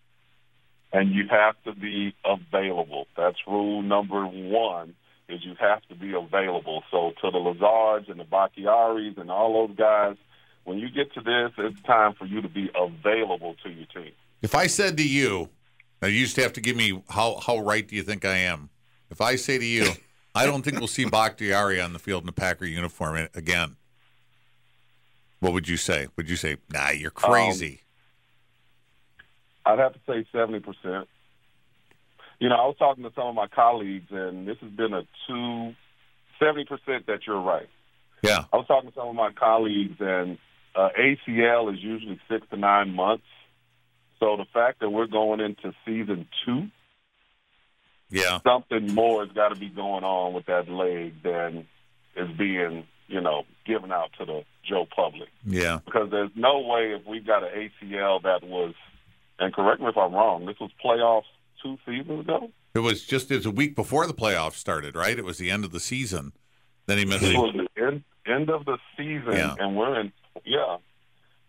And 0.91 1.11
you 1.13 1.23
have 1.29 1.55
to 1.63 1.73
be 1.73 2.13
available. 2.23 3.07
That's 3.17 3.37
rule 3.47 3.81
number 3.81 4.25
one. 4.25 4.95
Is 5.29 5.39
you 5.43 5.55
have 5.59 5.81
to 5.83 5.95
be 5.95 6.13
available. 6.13 6.83
So 6.91 7.13
to 7.21 7.31
the 7.31 7.37
Lazards 7.37 8.09
and 8.09 8.19
the 8.19 8.25
Bakhtiaris 8.25 9.17
and 9.17 9.31
all 9.31 9.67
those 9.67 9.77
guys, 9.77 10.17
when 10.65 10.77
you 10.77 10.89
get 10.89 11.13
to 11.13 11.21
this, 11.21 11.51
it's 11.57 11.81
time 11.83 12.13
for 12.13 12.25
you 12.25 12.41
to 12.41 12.49
be 12.49 12.69
available 12.75 13.55
to 13.63 13.69
your 13.69 13.85
team. 13.87 14.11
If 14.41 14.53
I 14.53 14.67
said 14.67 14.97
to 14.97 15.07
you, 15.07 15.49
now 16.01 16.09
you 16.09 16.25
just 16.25 16.35
have 16.35 16.53
to 16.53 16.61
give 16.61 16.75
me 16.75 17.01
how 17.09 17.39
how 17.39 17.59
right 17.59 17.87
do 17.87 17.95
you 17.95 18.03
think 18.03 18.25
I 18.25 18.37
am? 18.37 18.69
If 19.09 19.21
I 19.21 19.37
say 19.37 19.57
to 19.57 19.65
you, 19.65 19.91
I 20.35 20.45
don't 20.45 20.63
think 20.63 20.79
we'll 20.79 20.87
see 20.87 21.05
Bakhtiari 21.05 21.79
on 21.79 21.93
the 21.93 21.99
field 21.99 22.23
in 22.23 22.29
a 22.29 22.33
Packer 22.33 22.65
uniform 22.65 23.29
again. 23.33 23.77
What 25.43 25.51
would 25.51 25.67
you 25.67 25.75
say? 25.75 26.07
Would 26.15 26.29
you 26.29 26.37
say, 26.37 26.55
"Nah, 26.71 26.91
you're 26.91 27.11
crazy"? 27.11 27.81
I'd 29.65 29.77
have 29.77 29.91
to 29.91 29.99
say 30.07 30.25
seventy 30.31 30.61
percent. 30.61 31.09
You 32.39 32.47
know, 32.47 32.55
I 32.55 32.65
was 32.65 32.77
talking 32.79 33.03
to 33.03 33.11
some 33.13 33.27
of 33.27 33.35
my 33.35 33.47
colleagues, 33.47 34.07
and 34.09 34.47
this 34.47 34.55
has 34.61 34.71
been 34.71 34.93
a 34.93 35.01
two 35.27 35.75
seventy 36.39 36.63
percent 36.63 37.07
that 37.07 37.27
you're 37.27 37.41
right. 37.41 37.67
yeah, 38.21 38.45
I 38.53 38.55
was 38.55 38.67
talking 38.67 38.89
to 38.91 38.95
some 38.95 39.09
of 39.09 39.15
my 39.15 39.33
colleagues, 39.33 39.97
and 39.99 40.37
uh, 40.75 40.87
ACL 40.97 41.73
is 41.73 41.83
usually 41.83 42.21
six 42.29 42.47
to 42.51 42.55
nine 42.55 42.95
months. 42.95 43.25
So 44.21 44.37
the 44.37 44.45
fact 44.53 44.79
that 44.79 44.91
we're 44.91 45.07
going 45.07 45.41
into 45.41 45.73
season 45.85 46.25
two, 46.45 46.69
yeah. 48.09 48.39
something 48.47 48.93
more 48.95 49.25
has 49.25 49.33
got 49.35 49.49
to 49.49 49.55
be 49.55 49.67
going 49.67 50.05
on 50.05 50.31
with 50.31 50.45
that 50.45 50.69
leg 50.69 51.21
than 51.21 51.67
is 52.15 52.31
being, 52.37 52.87
you 53.07 53.21
know, 53.21 53.43
given 53.65 53.91
out 53.91 54.11
to 54.19 54.25
the 54.25 54.43
Joe 54.67 54.85
public. 54.95 55.29
Yeah. 55.45 55.79
Because 55.85 56.09
there's 56.11 56.31
no 56.35 56.59
way 56.59 56.93
if 56.93 57.05
we've 57.05 57.25
got 57.25 57.43
an 57.43 57.49
ACL 57.81 58.21
that 58.23 58.43
was, 58.43 58.73
and 59.39 59.53
correct 59.53 59.81
me 59.81 59.87
if 59.87 59.97
I'm 59.97 60.13
wrong, 60.13 60.45
this 60.45 60.59
was 60.59 60.71
playoffs 60.83 61.23
two 61.61 61.77
seasons 61.85 62.21
ago. 62.21 62.49
It 62.75 62.79
was 62.79 63.03
just 63.05 63.29
it 63.31 63.35
was 63.35 63.45
a 63.45 63.51
week 63.51 63.75
before 63.75 64.07
the 64.07 64.13
playoffs 64.13 64.53
started, 64.55 64.95
right? 64.95 65.17
It 65.17 65.25
was 65.25 65.37
the 65.37 65.51
end 65.51 65.63
of 65.65 65.71
the 65.71 65.79
season. 65.79 66.33
Then 66.85 66.97
he 66.97 67.05
missed. 67.05 67.21
This 67.21 67.35
was 67.35 67.53
the 67.55 67.81
end, 67.81 68.03
end 68.25 68.49
of 68.49 68.65
the 68.65 68.77
season, 68.97 69.33
Yeah. 69.33 69.55
and 69.59 69.75
we're 69.77 69.99
in, 69.99 70.11
yeah. 70.45 70.77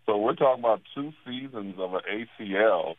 So 0.05 0.17
we're 0.17 0.35
talking 0.35 0.63
about 0.63 0.81
two 0.93 1.11
seasons 1.25 1.75
of 1.79 1.93
an 1.95 2.01
ACL 2.39 2.95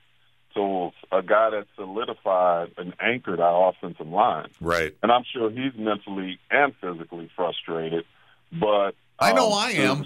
to 0.55 0.91
a 1.13 1.23
guy 1.23 1.51
that 1.51 1.67
solidified 1.77 2.73
and 2.79 2.95
anchored 3.01 3.41
our 3.41 3.71
offensive 3.71 4.09
line. 4.09 4.49
Right. 4.61 4.95
And 5.03 5.13
I'm 5.13 5.23
sure 5.33 5.51
he's 5.51 5.73
mentally 5.79 6.39
and 6.51 6.75
physically 6.81 7.31
frustrated. 7.37 8.05
But 8.53 8.95
I 9.19 9.33
know 9.33 9.53
um, 9.53 9.59
I 9.59 9.71
am. 9.73 10.05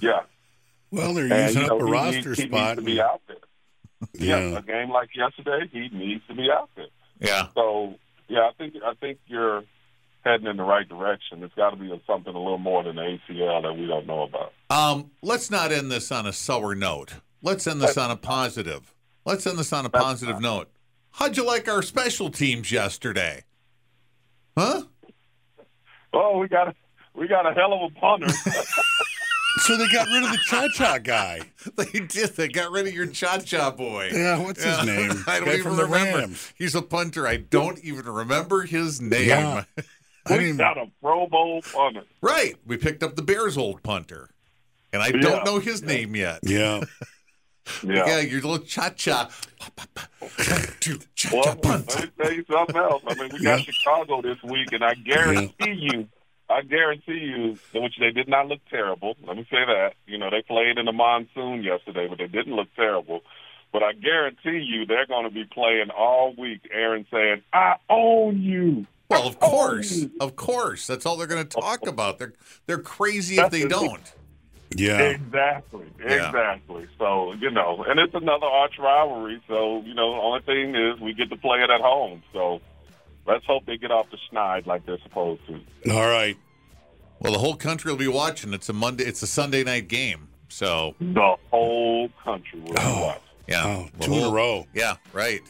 Yeah, 0.00 0.20
Well, 0.90 1.14
they're 1.14 1.24
and 1.24 1.32
using 1.54 1.62
you 1.62 1.68
know, 1.68 1.76
up 1.76 1.82
a 1.82 1.86
he 1.86 1.92
roster 1.92 2.28
needs, 2.30 2.38
he 2.40 2.48
spot. 2.48 2.76
needs 2.76 2.78
to 2.78 2.82
be 2.82 3.00
out 3.00 3.20
there. 3.26 3.36
Yeah. 4.14 4.38
Yeah. 4.38 4.58
a 4.58 4.62
game 4.62 4.90
like 4.90 5.10
yesterday, 5.14 5.68
he 5.72 5.88
needs 5.96 6.22
to 6.28 6.34
be 6.34 6.50
out 6.50 6.68
there. 6.74 6.86
Yeah. 7.20 7.46
So 7.54 7.94
yeah, 8.28 8.48
I 8.48 8.52
think 8.58 8.74
I 8.84 8.94
think 8.94 9.18
you're 9.26 9.62
heading 10.24 10.46
in 10.48 10.56
the 10.56 10.64
right 10.64 10.88
direction. 10.88 11.42
It's 11.44 11.54
got 11.54 11.70
to 11.70 11.76
be 11.76 11.88
something 12.06 12.34
a 12.34 12.38
little 12.38 12.58
more 12.58 12.82
than 12.82 12.96
the 12.96 13.02
ACL 13.30 13.62
that 13.62 13.72
we 13.74 13.86
don't 13.86 14.06
know 14.06 14.22
about. 14.22 14.52
Um, 14.70 15.12
let's 15.22 15.50
not 15.50 15.70
end 15.70 15.90
this 15.90 16.10
on 16.10 16.26
a 16.26 16.32
sour 16.32 16.74
note. 16.74 17.14
Let's 17.42 17.66
end 17.66 17.80
this 17.80 17.96
on 17.96 18.10
a 18.10 18.16
positive. 18.16 18.92
Let's 19.24 19.46
end 19.46 19.58
this 19.58 19.72
on 19.72 19.86
a 19.86 19.90
positive 19.90 20.40
note. 20.40 20.68
How'd 21.12 21.36
you 21.36 21.44
like 21.46 21.68
our 21.68 21.82
special 21.82 22.30
teams 22.30 22.72
yesterday? 22.72 23.44
Huh? 24.56 24.82
Oh, 26.12 26.38
we 26.38 26.48
got 26.48 26.68
a, 26.68 26.74
we 27.14 27.28
got 27.28 27.46
a 27.46 27.52
hell 27.54 27.72
of 27.72 27.90
a 27.92 28.00
punter. 28.00 28.26
So 29.64 29.76
they 29.76 29.86
got 29.88 30.06
rid 30.08 30.24
of 30.24 30.30
the 30.30 30.38
cha 30.46 30.66
cha 30.74 30.96
guy. 31.02 31.40
They 31.76 32.00
did. 32.00 32.30
They 32.30 32.48
got 32.48 32.72
rid 32.72 32.86
of 32.88 32.94
your 32.94 33.06
cha 33.06 33.36
cha 33.38 33.70
boy. 33.70 34.08
Yeah, 34.10 34.38
what's 34.42 34.64
his 34.64 34.84
name? 34.86 35.10
I 35.26 35.36
don't 35.40 35.44
Guy 35.44 35.52
even 35.52 35.62
from 35.62 35.76
the 35.76 35.84
remember. 35.84 36.18
Rams. 36.20 36.52
He's 36.56 36.74
a 36.74 36.80
punter. 36.80 37.26
I 37.28 37.36
don't 37.36 37.78
even 37.84 38.06
remember 38.06 38.62
his 38.62 39.02
name. 39.02 39.28
Yeah. 39.28 39.64
I 40.26 40.32
We 40.32 40.38
didn't. 40.38 40.56
got 40.56 40.78
a 40.78 40.86
Pro 41.02 41.26
Bowl 41.26 41.60
punter. 41.60 42.04
Right. 42.22 42.54
We 42.66 42.78
picked 42.78 43.02
up 43.02 43.14
the 43.14 43.22
Bears' 43.22 43.58
old 43.58 43.82
punter. 43.82 44.30
And 44.90 45.02
I 45.02 45.08
Yeah. 45.08 45.20
don't 45.20 45.44
know 45.44 45.58
his 45.58 45.82
name 45.82 46.16
yet. 46.16 46.40
Yeah. 46.42 46.80
Yeah. 47.84 48.06
Yeah, 48.06 48.20
your 48.20 48.40
little 48.40 48.58
cha 48.58 48.88
cha. 48.90 49.28
Cha 50.40 50.96
Well, 51.30 51.42
cha 51.44 51.50
let 51.50 51.62
punt. 51.62 52.00
me 52.00 52.10
tell 52.20 52.32
you 52.32 52.44
something 52.50 52.76
else. 52.76 53.02
I 53.06 53.14
mean, 53.14 53.30
we 53.34 53.42
got 53.44 53.58
Yeah. 53.60 53.64
Chicago 53.70 54.22
this 54.22 54.42
week, 54.42 54.72
and 54.72 54.82
I 54.82 54.94
guarantee 54.94 55.72
you, 55.92 56.08
I 56.52 56.62
guarantee 56.62 57.18
you, 57.18 57.58
which 57.74 57.94
they 57.98 58.10
did 58.10 58.28
not 58.28 58.46
look 58.46 58.60
terrible. 58.70 59.16
Let 59.26 59.36
me 59.36 59.44
say 59.50 59.64
that. 59.66 59.94
You 60.06 60.18
know, 60.18 60.30
they 60.30 60.42
played 60.42 60.78
in 60.78 60.86
the 60.86 60.92
monsoon 60.92 61.62
yesterday, 61.62 62.06
but 62.08 62.18
they 62.18 62.26
didn't 62.28 62.54
look 62.54 62.68
terrible. 62.76 63.22
But 63.72 63.82
I 63.82 63.92
guarantee 63.94 64.58
you, 64.64 64.84
they're 64.86 65.06
going 65.06 65.24
to 65.24 65.30
be 65.30 65.44
playing 65.44 65.90
all 65.96 66.34
week. 66.36 66.60
Aaron 66.70 67.06
saying, 67.10 67.42
"I 67.52 67.76
own 67.88 68.40
you." 68.42 68.86
Well, 69.08 69.26
of 69.26 69.38
course. 69.38 70.06
Of 70.20 70.36
course. 70.36 70.86
That's 70.86 71.04
all 71.06 71.16
they're 71.16 71.26
going 71.26 71.46
to 71.46 71.60
talk 71.60 71.86
about. 71.86 72.18
They're 72.18 72.34
they're 72.66 72.78
crazy 72.78 73.38
if 73.38 73.50
they 73.50 73.66
don't. 73.66 74.12
Yeah. 74.74 75.00
Exactly, 75.00 75.84
Yeah. 76.00 76.26
exactly. 76.28 76.86
So 76.98 77.32
you 77.34 77.50
know, 77.50 77.84
and 77.86 77.98
it's 78.00 78.14
another 78.14 78.46
arch 78.46 78.78
rivalry. 78.78 79.42
So 79.48 79.82
you 79.82 79.94
know, 79.94 80.14
the 80.14 80.20
only 80.20 80.40
thing 80.42 80.74
is 80.74 81.00
we 81.00 81.12
get 81.12 81.28
to 81.30 81.36
play 81.36 81.58
it 81.58 81.70
at 81.70 81.80
home. 81.80 82.22
So 82.32 82.60
let's 83.26 83.44
hope 83.46 83.66
they 83.66 83.76
get 83.76 83.90
off 83.90 84.10
the 84.10 84.18
schneid 84.30 84.66
like 84.66 84.84
they're 84.86 84.98
supposed 85.02 85.42
to. 85.46 85.92
All 85.92 86.06
right. 86.08 86.36
Well, 87.20 87.32
the 87.32 87.38
whole 87.38 87.54
country 87.56 87.90
will 87.90 87.98
be 87.98 88.08
watching. 88.08 88.52
It's 88.52 88.68
a 88.68 88.72
Monday. 88.72 89.04
It's 89.04 89.22
a 89.22 89.26
Sunday 89.26 89.62
night 89.64 89.88
game. 89.88 90.28
So 90.48 90.94
The 91.00 91.36
whole 91.50 92.08
country 92.22 92.60
will 92.60 92.72
be 92.72 92.80
watching. 92.82 93.22
yeah, 93.46 93.64
Oh, 93.66 93.88
the 93.98 94.04
two 94.04 94.14
in 94.14 94.24
a 94.24 94.30
row. 94.30 94.66
Yeah, 94.74 94.96
right. 95.12 95.40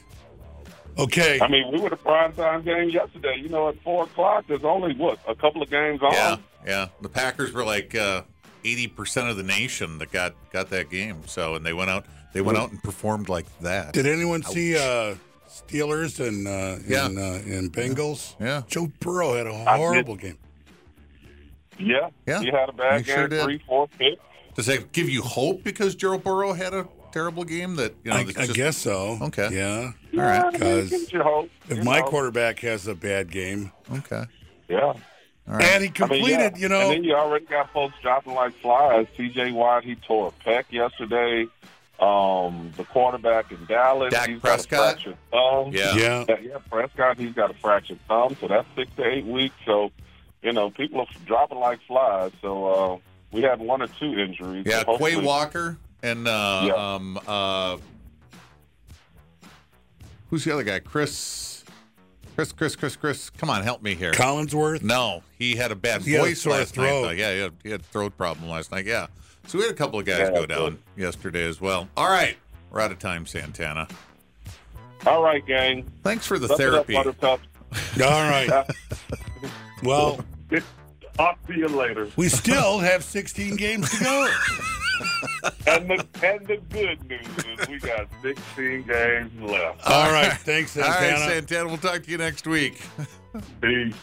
Okay. 0.98 1.40
I 1.40 1.48
mean, 1.48 1.72
we 1.72 1.80
were 1.80 1.88
the 1.88 1.96
prime 1.96 2.32
time 2.34 2.62
game 2.62 2.90
yesterday. 2.90 3.36
You 3.40 3.48
know, 3.48 3.68
at 3.68 3.80
four 3.82 4.04
o'clock, 4.04 4.44
there's 4.46 4.64
only 4.64 4.94
what 4.94 5.18
a 5.26 5.34
couple 5.34 5.62
of 5.62 5.70
games 5.70 6.02
on. 6.02 6.12
Yeah, 6.12 6.36
yeah. 6.66 6.88
The 7.00 7.08
Packers 7.08 7.52
were 7.52 7.64
like 7.64 7.94
uh, 7.94 8.22
eighty 8.64 8.86
percent 8.88 9.28
of 9.28 9.36
the 9.38 9.42
nation 9.42 9.98
that 9.98 10.12
got 10.12 10.34
got 10.52 10.68
that 10.70 10.90
game. 10.90 11.22
So, 11.26 11.54
and 11.54 11.64
they 11.64 11.72
went 11.72 11.88
out. 11.90 12.04
They 12.34 12.42
went 12.42 12.58
out 12.58 12.70
and 12.70 12.82
performed 12.82 13.28
like 13.30 13.46
that. 13.60 13.92
Did 13.94 14.06
anyone 14.06 14.42
see 14.42 14.76
uh, 14.76 15.14
Steelers 15.52 16.18
and 16.26 16.46
uh, 16.48 16.78
Yeah. 16.86 17.06
and, 17.06 17.18
uh, 17.18 17.56
and 17.56 17.72
Bengals? 17.72 18.34
Yeah. 18.40 18.62
Joe 18.68 18.90
Burrow 19.00 19.34
had 19.34 19.46
a 19.46 19.52
horrible 19.52 20.16
game. 20.16 20.38
yeah, 21.78 22.08
Yeah, 22.26 22.40
He 22.40 22.46
had 22.46 22.68
a 22.68 22.72
bad 22.72 22.98
he 23.00 23.04
game, 23.06 23.14
sure 23.16 23.28
did. 23.28 23.42
three, 23.42 23.62
four 23.66 23.88
picks. 23.88 24.20
Does 24.54 24.66
that 24.66 24.92
give 24.92 25.08
you 25.08 25.22
hope 25.22 25.62
because 25.64 25.94
Joe 25.94 26.18
Burrow 26.18 26.52
had 26.52 26.74
a 26.74 26.86
terrible 27.12 27.44
game? 27.44 27.76
That 27.76 27.94
you 28.04 28.10
know, 28.10 28.18
I, 28.18 28.24
that's 28.24 28.50
I 28.50 28.52
guess 28.52 28.76
so. 28.76 29.18
Okay. 29.22 29.48
Yeah. 29.52 29.92
All 30.14 30.20
right. 30.20 30.36
Yeah, 30.36 30.42
I 30.44 30.50
mean, 30.50 30.54
it 30.54 30.60
'Cause 30.60 30.90
gives 30.90 31.12
you 31.12 31.22
hope. 31.22 31.50
If 31.68 31.78
you 31.78 31.84
my 31.84 32.00
know. 32.00 32.06
quarterback 32.06 32.58
has 32.60 32.86
a 32.86 32.94
bad 32.94 33.30
game, 33.30 33.72
Okay. 33.90 34.24
yeah. 34.68 34.78
All 34.80 34.94
right. 35.46 35.64
and 35.64 35.70
he 35.70 35.74
I 35.74 35.80
mean, 35.80 35.92
completed, 35.92 36.38
yeah. 36.38 36.56
you 36.56 36.68
know, 36.68 36.80
And 36.82 36.90
then 36.92 37.04
you 37.04 37.14
already 37.14 37.46
got 37.46 37.72
folks 37.72 37.94
dropping 38.02 38.34
like 38.34 38.52
flies. 38.54 39.06
T.J. 39.16 39.52
Watt, 39.52 39.82
he 39.84 39.96
tore 39.96 40.28
a 40.28 40.44
pec 40.48 40.64
yesterday. 40.70 41.46
Um, 42.02 42.72
the 42.76 42.82
quarterback 42.84 43.52
in 43.52 43.64
Dallas, 43.66 44.12
Dak 44.12 44.28
he's 44.28 44.40
Prescott? 44.40 44.70
got 44.70 44.78
a 44.78 44.92
fractured 44.94 45.16
thumb. 45.30 45.72
Yeah. 45.72 45.94
yeah. 45.94 46.24
Yeah, 46.28 46.36
yeah, 46.40 46.58
Prescott, 46.68 47.16
he's 47.18 47.32
got 47.32 47.50
a 47.52 47.54
fractured 47.54 48.00
thumb, 48.08 48.36
so 48.40 48.48
that's 48.48 48.66
six 48.74 48.90
to 48.96 49.04
eight 49.06 49.24
weeks. 49.24 49.54
So, 49.64 49.92
you 50.42 50.52
know, 50.52 50.70
people 50.70 51.00
are 51.02 51.06
dropping 51.26 51.58
like 51.58 51.78
flies. 51.86 52.32
So 52.40 52.66
uh, 52.66 52.98
we 53.30 53.42
had 53.42 53.60
one 53.60 53.82
or 53.82 53.86
two 53.86 54.18
injuries. 54.18 54.64
Yeah, 54.66 54.82
So 54.84 54.98
Quay 54.98 55.16
Walker 55.16 55.76
and 56.02 56.26
uh, 56.26 56.64
Yeah. 56.66 56.94
um, 56.94 57.20
uh, 57.24 57.76
who's 60.30 60.44
the 60.44 60.52
other 60.52 60.64
guy? 60.64 60.80
Chris, 60.80 61.51
Chris, 62.34 62.52
Chris, 62.52 62.76
Chris, 62.76 62.96
Chris. 62.96 63.30
Come 63.30 63.50
on, 63.50 63.62
help 63.62 63.82
me 63.82 63.94
here. 63.94 64.12
Collinsworth. 64.12 64.82
No, 64.82 65.22
he 65.38 65.54
had 65.56 65.70
a 65.72 65.76
bad 65.76 66.02
He 66.02 66.16
voice 66.16 66.40
sore 66.42 66.54
last 66.54 66.76
night. 66.76 66.86
though. 66.86 67.10
Yeah, 67.10 67.32
he 67.34 67.40
had, 67.40 67.52
he 67.62 67.70
had 67.70 67.80
a 67.80 67.84
throat 67.84 68.16
problem 68.16 68.48
last 68.48 68.72
night. 68.72 68.86
Yeah, 68.86 69.06
so 69.46 69.58
we 69.58 69.64
had 69.64 69.72
a 69.72 69.76
couple 69.76 69.98
of 69.98 70.06
guys 70.06 70.18
Yeah, 70.20 70.30
go 70.30 70.46
down 70.46 70.58
good. 70.70 70.78
yesterday 71.02 71.44
as 71.46 71.60
well. 71.60 71.88
All 71.96 72.08
right, 72.08 72.36
we're 72.70 72.80
out 72.80 72.90
of 72.92 72.98
time, 72.98 73.26
Santana. 73.26 73.86
All 75.06 75.22
right, 75.22 75.44
gang. 75.46 75.90
Thanks 76.04 76.26
for 76.26 76.38
the 76.38 76.48
Suck 76.48 76.60
it 76.60 76.66
up, 76.74 76.86
therapy. 76.86 76.94
Buttercup. 76.94 77.40
All 78.02 78.08
right. 78.30 78.64
Well, 79.82 80.24
Talk 81.14 81.46
to 81.46 81.52
you 81.54 81.68
later. 81.68 82.08
we 82.16 82.28
still 82.30 82.78
have 82.78 83.04
16 83.04 83.56
games 83.56 83.90
to 83.98 84.02
go. 84.04 84.32
And 85.66 85.88
the 85.88 86.06
and 86.22 86.46
the 86.46 86.60
good 86.70 87.08
news 87.08 87.60
is 87.60 87.68
we 87.68 87.78
got 87.78 88.08
16 88.22 88.82
games 88.82 89.40
left. 89.40 89.86
All 89.86 90.10
right. 90.10 90.32
Thanks, 90.32 90.72
Santana. 90.72 91.20
right, 91.20 91.30
Santana. 91.30 91.68
We'll 91.68 91.78
talk 91.78 92.02
to 92.02 92.10
you 92.10 92.18
next 92.18 92.46
week. 92.46 92.80
Peace. 93.60 93.94